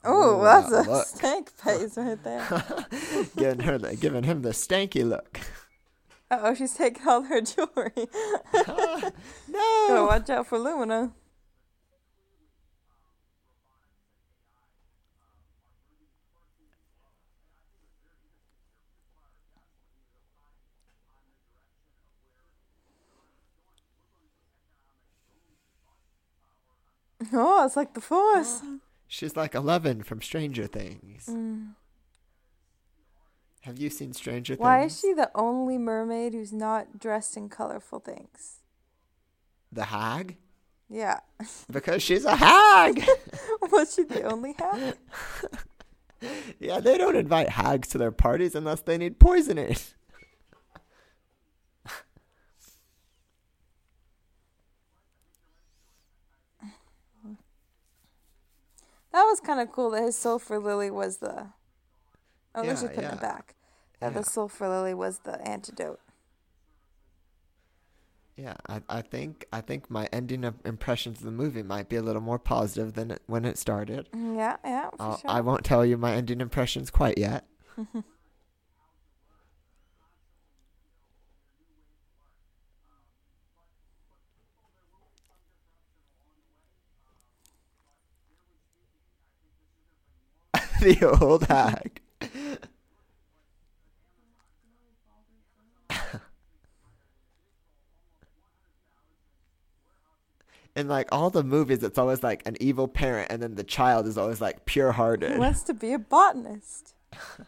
[0.04, 1.08] Oh, that's that a look.
[1.08, 2.50] stank face right there.
[3.36, 5.40] giving her the, giving him the stanky look.
[6.42, 7.92] Oh, she's taking all her jewelry.
[9.48, 9.86] No.
[9.88, 11.12] Gotta watch out for Lumina.
[27.32, 28.62] Oh, it's like the Force.
[29.06, 31.26] She's like Eleven from Stranger Things.
[31.30, 31.74] Mm.
[33.64, 34.82] Have you seen Stranger Why Things?
[34.82, 38.60] Why is she the only mermaid who's not dressed in colorful things?
[39.74, 40.36] the hag?
[40.88, 41.20] Yeah.
[41.70, 43.04] Because she's a hag.
[43.72, 44.96] Was she the only hag?
[46.60, 49.76] yeah, they don't invite hags to their parties unless they need poisoning.
[59.12, 61.46] That was kind of cool that his sulfur lily was the.
[62.54, 63.14] Oh, Yeah, just put yeah.
[63.14, 63.54] it back.
[64.00, 64.18] That Yeah.
[64.20, 66.00] the sulfur lily was the antidote.
[68.36, 71.96] Yeah, I, I think I think my ending of impressions of the movie might be
[71.96, 74.08] a little more positive than it, when it started.
[74.12, 75.20] Mm, Yeah, yeah, sure.
[75.26, 77.46] I won't tell you my ending impressions quite yet.
[90.80, 92.00] the old hag.
[100.76, 104.06] In like all the movies, it's always like an evil parent, and then the child
[104.06, 105.38] is always like pure He hearted.
[105.38, 106.94] wants to be a botanist.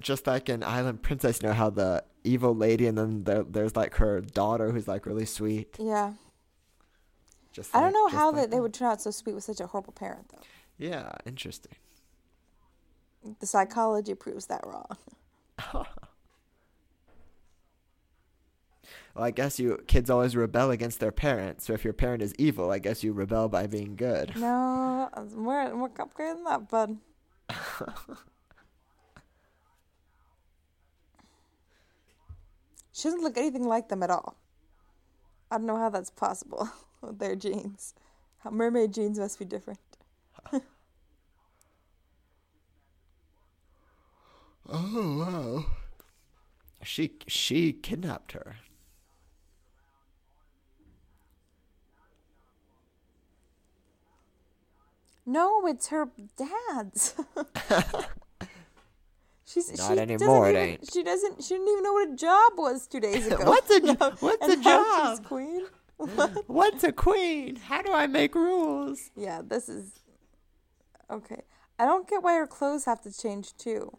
[0.00, 3.76] Just like in Island Princess, you know how the evil lady, and then there, there's
[3.76, 5.76] like her daughter who's like really sweet.
[5.78, 6.14] Yeah.
[7.52, 9.60] Just I don't know how like that they would turn out so sweet with such
[9.60, 10.42] a horrible parent, though.
[10.78, 11.72] Yeah, interesting.
[13.40, 14.96] The psychology proves that wrong.
[19.14, 21.66] Well, I guess you kids always rebel against their parents.
[21.66, 24.34] So if your parent is evil, I guess you rebel by being good.
[24.36, 26.96] No, more complicated than that, bud.
[32.92, 34.36] she doesn't look anything like them at all.
[35.50, 36.70] I don't know how that's possible
[37.02, 37.92] with their genes.
[38.38, 39.80] How mermaid genes must be different.
[44.68, 45.66] Oh wow.
[46.84, 48.56] She she kidnapped her.
[55.24, 57.14] No, it's her dad's.
[59.44, 60.90] She's Not she anymore, it even- ain't.
[60.92, 61.42] She doesn't.
[61.44, 63.44] She didn't even know what a job was two days ago.
[63.44, 65.26] What's a jo- Now- what's and a now she's job?
[65.26, 65.66] queen.
[66.46, 67.56] What's a queen?
[67.56, 69.10] How do I make rules?
[69.14, 70.00] Yeah, this is
[71.10, 71.42] okay.
[71.78, 73.98] I don't get why her clothes have to change too.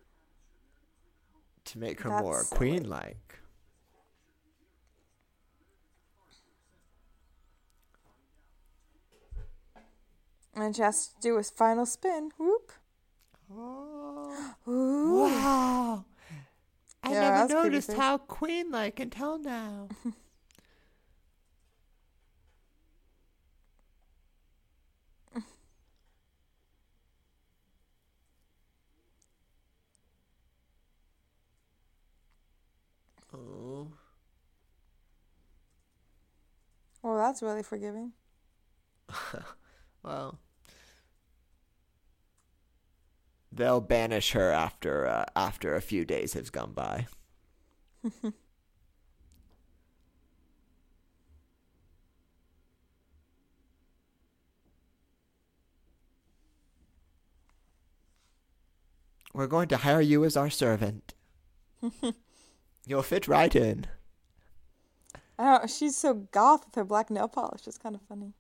[1.66, 2.60] To make her That's more silly.
[10.64, 12.32] And she has to do a final spin.
[12.38, 12.72] Whoop.
[13.54, 14.56] Oh.
[14.68, 15.24] Ooh.
[15.24, 16.06] Wow.
[17.04, 19.90] I Yeah, never noticed how queen like until now.
[33.34, 33.88] oh.
[37.02, 38.14] Well, that's really forgiving.
[40.04, 40.40] Well.
[43.56, 47.06] They'll banish her after uh, after a few days has gone by.
[59.34, 61.14] We're going to hire you as our servant.
[62.88, 63.86] You'll fit right in.
[65.38, 67.68] I don't she's so goth with her black nail polish.
[67.68, 68.34] It's kind of funny.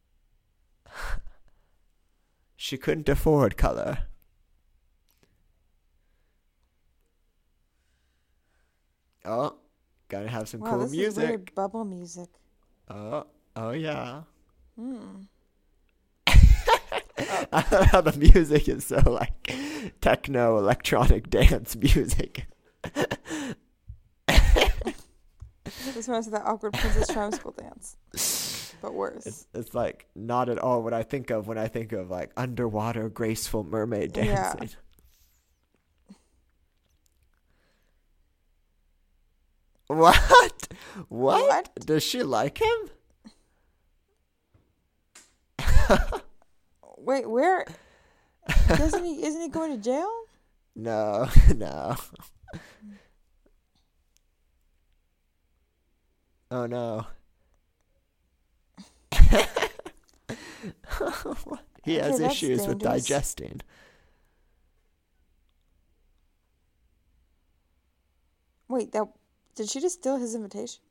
[2.55, 4.07] She couldn't afford color.
[9.25, 9.55] Oh,
[10.09, 11.23] gotta have some Wow, cool this music.
[11.23, 12.29] is weird bubble music.
[12.89, 13.25] Oh,
[13.55, 14.21] oh yeah.
[14.77, 15.21] Hmm.
[16.27, 19.55] I love how the music is so like
[20.01, 22.47] techno electronic dance music.
[25.93, 29.25] This reminds me of that awkward Princess Charming School dance, but worse.
[29.27, 32.31] It's, it's like not at all what I think of when I think of like
[32.35, 34.53] underwater graceful mermaid Yeah.
[39.97, 40.67] What?
[41.09, 41.47] what?
[41.47, 41.85] What?
[41.85, 42.89] Does she like him?
[46.97, 47.65] Wait, where?
[48.67, 49.23] Doesn't he?
[49.25, 50.09] Isn't he going to jail?
[50.75, 51.95] No, no.
[56.49, 57.05] Oh no.
[61.83, 63.61] he has Okay, issues with digesting.
[68.67, 69.07] Wait, that
[69.55, 70.81] did she just steal his invitation?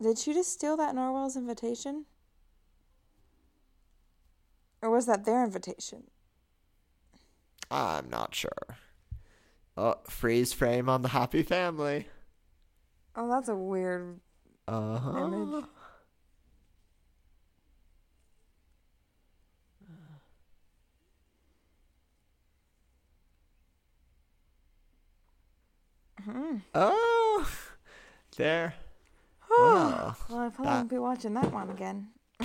[0.00, 2.06] Did she just steal that Norwell's invitation?
[4.82, 6.04] Or was that their invitation?
[7.70, 8.78] I'm not sure.
[9.76, 12.08] Oh, freeze frame on the happy family.
[13.14, 14.18] Oh, that's a weird.
[14.66, 15.26] Uh huh.
[15.26, 15.64] Image.
[26.24, 26.56] Hmm.
[26.74, 27.48] Oh,
[28.36, 28.74] there.
[29.50, 32.08] Oh, well, I probably that- won't be watching that one again.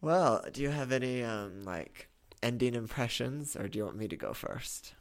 [0.00, 2.08] Well, do you have any um like
[2.42, 4.94] ending impressions, or do you want me to go first?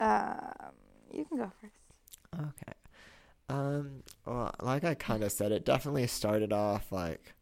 [0.00, 0.72] Um,
[1.12, 1.74] you can go first.
[2.34, 2.72] Okay.
[3.48, 4.02] Um.
[4.26, 7.34] Well, like I kind of said, it definitely started off like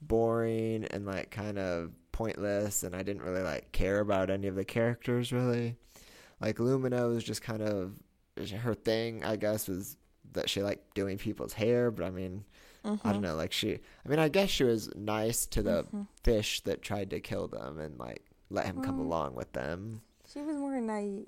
[0.00, 4.54] boring and like kind of pointless, and I didn't really like care about any of
[4.54, 5.76] the characters really.
[6.40, 7.94] Like Lumina was just kind of
[8.62, 9.96] her thing, I guess, was
[10.32, 12.44] that she liked doing people's hair, but I mean,
[12.84, 16.06] I don't know, like she, I mean, I guess she was nice to the Mhm.
[16.22, 20.02] fish that tried to kill them and like let him come Well, along with them.
[20.26, 21.26] She was more naive.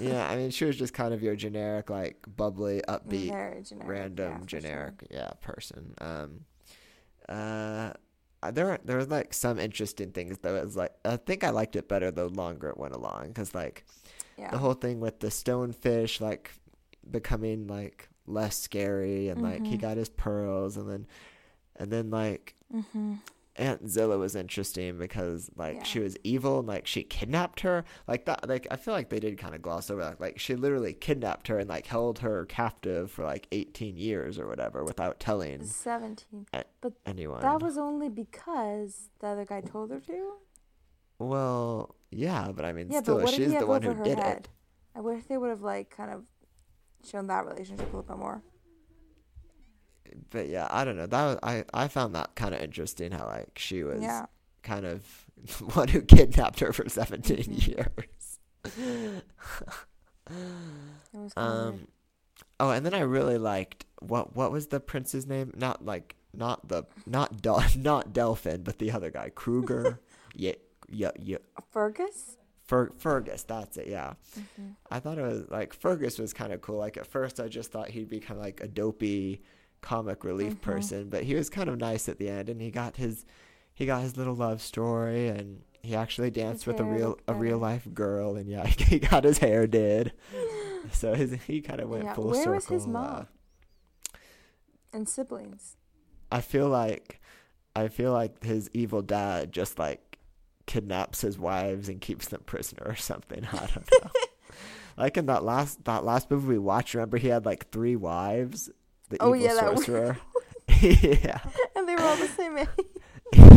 [0.00, 3.30] yeah, I mean, she was just kind of your generic, like bubbly, upbeat,
[3.64, 3.88] generic.
[3.88, 5.94] random, yeah, generic, yeah, person.
[5.98, 6.44] Um,
[7.28, 7.92] uh,
[8.52, 10.56] there were there was like some interesting things though.
[10.56, 13.54] It was like I think I liked it better the longer it went along because
[13.54, 14.05] like Sure.
[14.38, 14.50] Yeah.
[14.50, 16.52] the whole thing with the stonefish like
[17.10, 19.80] becoming like less scary and like he Mhm.
[19.80, 21.06] got his pearls and then
[21.76, 23.14] and then like mm-hmm.
[23.58, 28.26] Aunt Scylla was interesting because like she was evil and like she kidnapped her like
[28.26, 30.92] that like I feel like they did kind of gloss over that like she literally
[30.92, 35.64] kidnapped her and like held her captive for like 18 years or whatever without telling
[35.64, 36.46] Seventeen.
[36.52, 37.40] A- But anyone.
[37.40, 40.32] that was only because the other guy told her to.
[41.18, 44.36] Well, yeah, but I mean Yeah, still but what she's the one who did head?
[44.38, 44.48] it.
[44.94, 46.24] I wish they would have like kind of
[47.04, 48.42] shown that relationship a little bit more.
[50.30, 51.06] But yeah, I don't know.
[51.06, 54.26] That was, I I found that kind of interesting how like she was Yeah.
[54.62, 55.26] kind of
[55.58, 57.66] the one who kidnapped her for 17 Mhm.
[57.66, 58.38] years.
[61.36, 61.86] Um,
[62.58, 65.52] oh, and then I really liked what what was the prince's name?
[65.56, 70.00] Not like not the not Del, not Delphin, but the other guy, Kruger.
[70.34, 70.52] yeah,
[70.90, 71.38] yeah, yeah.
[71.70, 72.36] Fergus.
[72.64, 73.86] Fer, Fergus, that's it.
[73.88, 74.70] Yeah, Mm-hmm.
[74.90, 76.78] I thought it was like Fergus was kind of cool.
[76.78, 79.42] Like at first, I just thought he'd be kind of like a dopey
[79.82, 80.60] comic relief Mhm.
[80.62, 83.24] person, but he was kind of nice at the end, and he got his
[83.74, 87.34] he got his little love story, and he actually danced His with a real a
[87.34, 90.12] real life girl, and yeah, he got his hair did.
[90.92, 92.54] So his he kind of went Yeah, full where circle.
[92.54, 93.26] was his uh, mom?
[94.92, 95.76] And siblings.
[96.30, 97.20] I feel like
[97.74, 100.00] I feel like his evil dad just like
[100.66, 103.46] kidnaps his wives and keeps them prisoner or something.
[103.52, 104.10] I don't know.
[104.96, 108.70] like in that last that last movie we watched, remember he had like three wives?
[109.08, 110.18] The Oh, evil yeah, that weird sorcerer.
[110.80, 111.38] yeah.
[111.76, 112.68] and they were all the same age.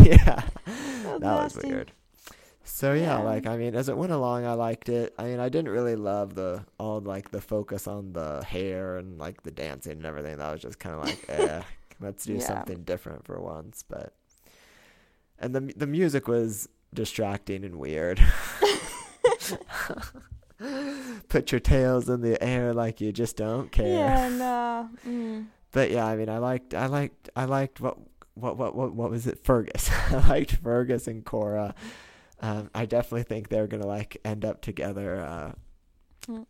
[0.05, 0.43] yeah.
[0.65, 1.91] That's that was weird.
[2.63, 3.23] So yeah, Yeah.
[3.23, 5.15] like I mean, as it went along, I liked it.
[5.17, 9.17] I mean, I didn't really love the all like the focus on the hair and
[9.17, 10.37] like the dancing and everything.
[10.37, 11.61] That was just kind of like, eh,
[11.99, 12.39] let's do Yeah.
[12.45, 13.83] something different for once.
[13.87, 14.13] But
[15.39, 18.19] and the the music was distracting and weird.
[21.29, 23.87] Put your tails in the air like you just don't care.
[23.87, 24.89] Yeah, no.
[25.07, 25.45] Mm.
[25.71, 27.97] But yeah, I mean, I liked, I liked, I liked what,
[28.33, 29.43] what, what, what, what was it?
[29.43, 29.89] Fergus.
[30.09, 31.75] I liked Fergus and Cora.
[32.41, 35.21] Um, I definitely think they're gonna like end up together.
[35.21, 35.51] Uh,
[36.25, 36.43] Hmm.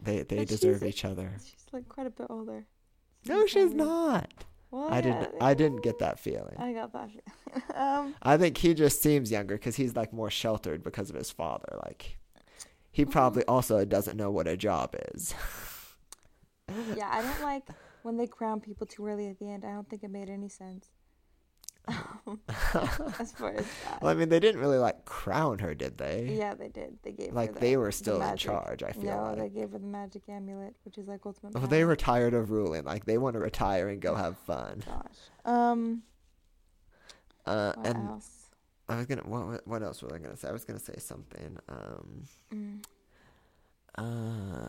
[0.00, 1.32] they they But deserve each other.
[1.44, 2.64] She's like quite a bit older.
[3.26, 4.32] No, she's not.
[4.76, 5.30] Well, I didn't.
[5.40, 6.54] I didn't get that feeling.
[6.58, 7.08] I got that.
[7.08, 7.62] feeling.
[7.74, 8.14] um.
[8.22, 11.78] I think he just seems younger because he's like more sheltered because of his father.
[11.84, 12.18] Like,
[12.92, 13.10] he Mm.
[13.10, 15.34] probably also doesn't know what a job is.
[16.94, 17.62] yeah, I don't like
[18.02, 19.64] when they crown people too early at the end.
[19.64, 20.90] I don't think it made any sense.
[21.88, 23.98] As far as that.
[24.02, 26.34] Well, I mean, they didn't really like crown her, did they?
[26.38, 26.98] Yeah, they did.
[27.02, 28.82] They gave her Like the- they were still in charge.
[28.82, 29.38] I feel No, like.
[29.38, 31.54] they gave her the magic amulet, which is like ultimate.
[31.54, 31.70] Well, power.
[31.70, 32.84] they were tired of ruling.
[32.84, 34.82] Like they want to retire and go have fun.
[34.86, 35.16] Gosh.
[35.44, 36.02] Um.
[37.46, 38.30] Uh, What and else?
[38.88, 39.22] I was gonna.
[39.22, 40.48] What, what- what else was I gonna say?
[40.48, 41.56] I was gonna say something.
[41.68, 42.24] Um.
[42.52, 42.84] Mm.
[43.98, 44.68] Uh.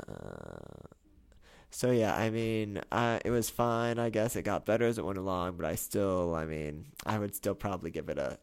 [1.69, 3.99] So yeah, I mean, uh, it was fine.
[3.99, 7.19] I guess it got better as it went along, but I still, I mean, I
[7.19, 8.39] would still probably give it a.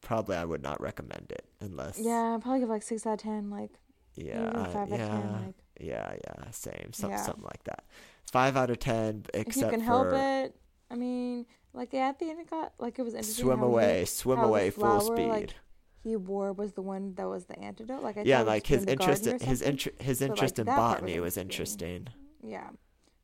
[0.00, 1.98] Probably, I would not recommend it unless.
[1.98, 3.50] Yeah, I'd probably give like six out of ten.
[3.50, 3.70] Like
[4.14, 4.48] Yeah.
[4.48, 5.08] even I- five out yeah.
[5.08, 5.32] ten.
[5.32, 6.14] Like Yeah.
[6.24, 6.50] Yeah.
[6.50, 6.92] Same.
[6.92, 7.22] Some, Yeah.
[7.22, 7.84] Something like that.
[8.30, 10.56] Five out of ten, except if you can for help it.
[10.90, 13.44] I mean, like at the end, it got like it was interesting.
[13.44, 15.28] swim how he- away, swim away, full speed.
[15.28, 15.54] like,
[16.02, 18.02] he wore was the one that was the antidote.
[18.02, 19.72] Like I yeah, like in his interest, garden his something.
[19.72, 22.08] inter- his So, like, interest in part was botany was interesting.
[22.42, 22.68] Yeah,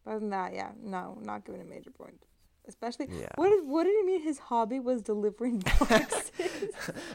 [0.05, 2.23] but other than that, yeah, no, not giving a major point.
[2.66, 3.27] Especially, Yeah.
[3.36, 4.23] what did what did he mean?
[4.23, 6.31] His hobby was delivering boxes.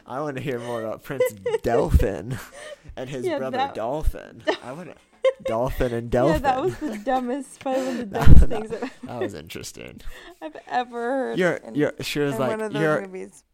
[0.06, 1.24] I want to hear more about Prince
[1.62, 2.38] Delphin
[2.96, 4.42] and his Yeah, brother that- Dolphin.
[4.64, 4.96] I want to
[5.44, 6.34] Dolphin and Delphin.
[6.34, 8.48] yeah, that was the dumbest, probably one of the That- dumbest that-
[8.80, 10.00] things I've, That was interesting.
[10.40, 11.38] I've ever heard.
[11.38, 11.92] You're, in, you're.
[12.00, 13.00] She was like, one of those you're.
[13.02, 13.44] movies.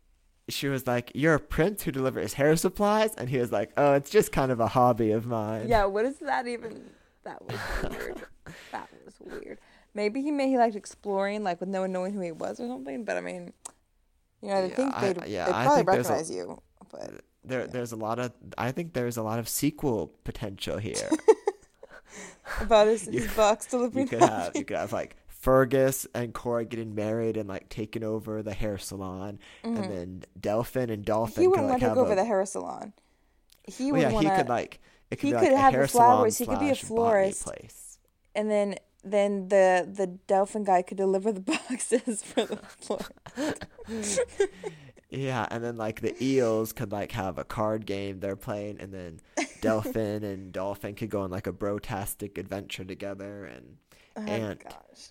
[0.48, 3.94] She was like, you're a prince who delivers hair supplies, and he was like, oh,
[3.94, 5.66] it's just kind of a hobby of mine.
[5.68, 6.90] Yeah, what is that even?
[7.26, 7.58] That was
[7.90, 8.22] weird.
[8.72, 9.58] that was weird.
[9.94, 12.66] Maybe he may he liked exploring, like with no one knowing who he was or
[12.68, 13.04] something.
[13.04, 13.52] But I mean,
[14.42, 16.30] you know, I Yeah, think I- they'd, yeah, they'd I probably think there's a- recognize
[16.36, 16.62] you.
[16.90, 17.10] But
[17.44, 18.32] There, there's a lot of.
[18.56, 21.10] I think there's a lot of sequel potential here.
[22.60, 24.02] about his, You- his box delivery.
[24.02, 28.04] you could have, you could have like Fergus and Cora getting married and like taking
[28.04, 31.32] over the hair salon, and then Delphin and Dolphin.
[31.34, 31.40] Mm-hmm.
[31.42, 32.92] he wouldn't like, want to go over a- the hair salon.
[33.64, 34.80] He Well, would yeah, want he could like.
[35.10, 36.70] It could he be could like have a the hair salon flowers, he could be
[36.70, 37.48] a florist.
[38.34, 43.00] And then then the the dolphin guy could deliver the boxes for the floor.
[45.08, 48.92] Yeah, and then like the eels could like have a card game they're playing, and
[48.92, 49.20] then
[49.60, 53.76] Delphin and Dolphin could go on like a brotastic adventure together, and
[54.16, 54.64] Oh Ant.
[54.64, 55.10] gosh.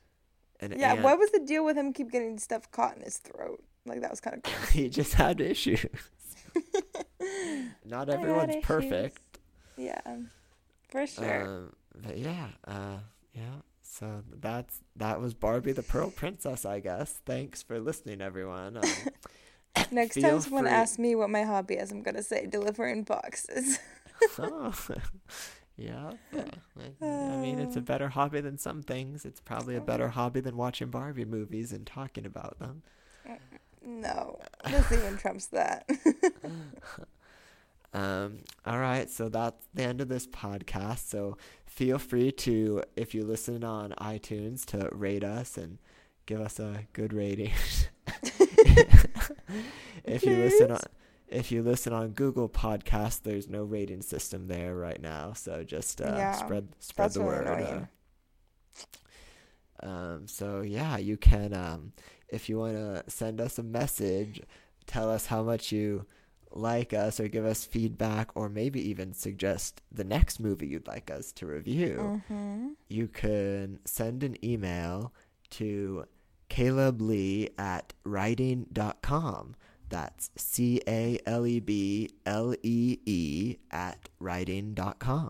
[0.60, 3.18] and Yeah, Ant, what was the deal with him keep getting stuff caught in his
[3.18, 3.64] throat?
[3.86, 5.86] Like that was kind of he just had issues.
[7.86, 8.66] Not everyone's issues.
[9.78, 10.18] Yeah,
[10.90, 11.44] for sure.
[11.44, 12.98] Um, but yeah, uh,
[13.34, 13.62] yeah.
[13.84, 17.20] So that's that was Barbie the Pearl Princess, I guess.
[17.26, 18.78] Thanks for listening, everyone.
[18.78, 18.84] Um,
[19.92, 23.80] Next time someone free- asks me what my hobby is, I'm gonna say delivering boxes.
[24.40, 24.74] oh,
[25.78, 26.12] yeah.
[26.36, 26.42] uh,
[27.02, 29.26] I, I mean, it's a better hobby than some things.
[29.26, 32.84] It's probably a better hobby than watching Barbie movies and talking about them.
[33.86, 35.90] no, this even trumps that.
[37.96, 41.08] Um, all right, so that's the end of this podcast.
[41.08, 45.78] So feel free to, if you listen on iTunes, to rate us and
[46.26, 47.54] give us a good rating.
[50.04, 50.82] if you listen on,
[51.30, 55.32] if you listen on Google Podcast, there's no rating system there right now.
[55.32, 57.88] So just uh, Yeah, spread spread the really word.
[59.82, 61.94] Uh, um, so yeah, you can um,
[62.28, 64.42] if you want to send us a message,
[64.86, 66.06] tell us how much you
[66.56, 71.12] like us or give us feedback or maybe even suggest the next movie you'd like
[71.12, 72.70] us to review, mm-hmm.
[72.88, 75.14] you can send an email
[75.52, 76.06] to
[76.50, 79.56] Caleb Lee at writing.com.
[79.90, 85.30] That's C A L E B L E E at writing.com.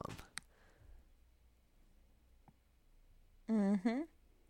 [3.52, 4.02] Mm-hmm.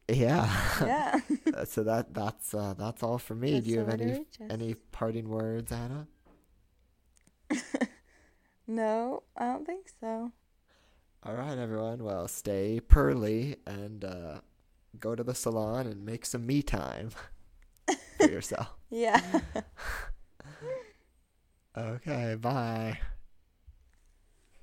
[0.08, 0.50] Yeah.
[0.82, 1.20] Yeah.
[1.66, 3.54] So that that's uh, that's all for me.
[3.54, 6.08] That's Do you have any any parting words, Anna?
[8.68, 10.32] no, I don't think so.
[11.24, 12.04] All right, everyone.
[12.04, 14.42] Well, stay pearly and uh,
[15.00, 17.10] go to the salon and make some me time
[18.18, 18.76] for yourself.
[18.90, 19.22] Yeah.
[21.78, 23.00] Okay, bye.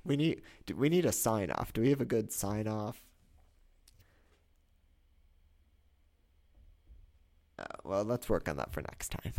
[0.05, 1.73] We need do we need a sign off.
[1.73, 3.05] Do we have a good sign off?
[7.57, 9.33] Uh, well, let's work on that for next time.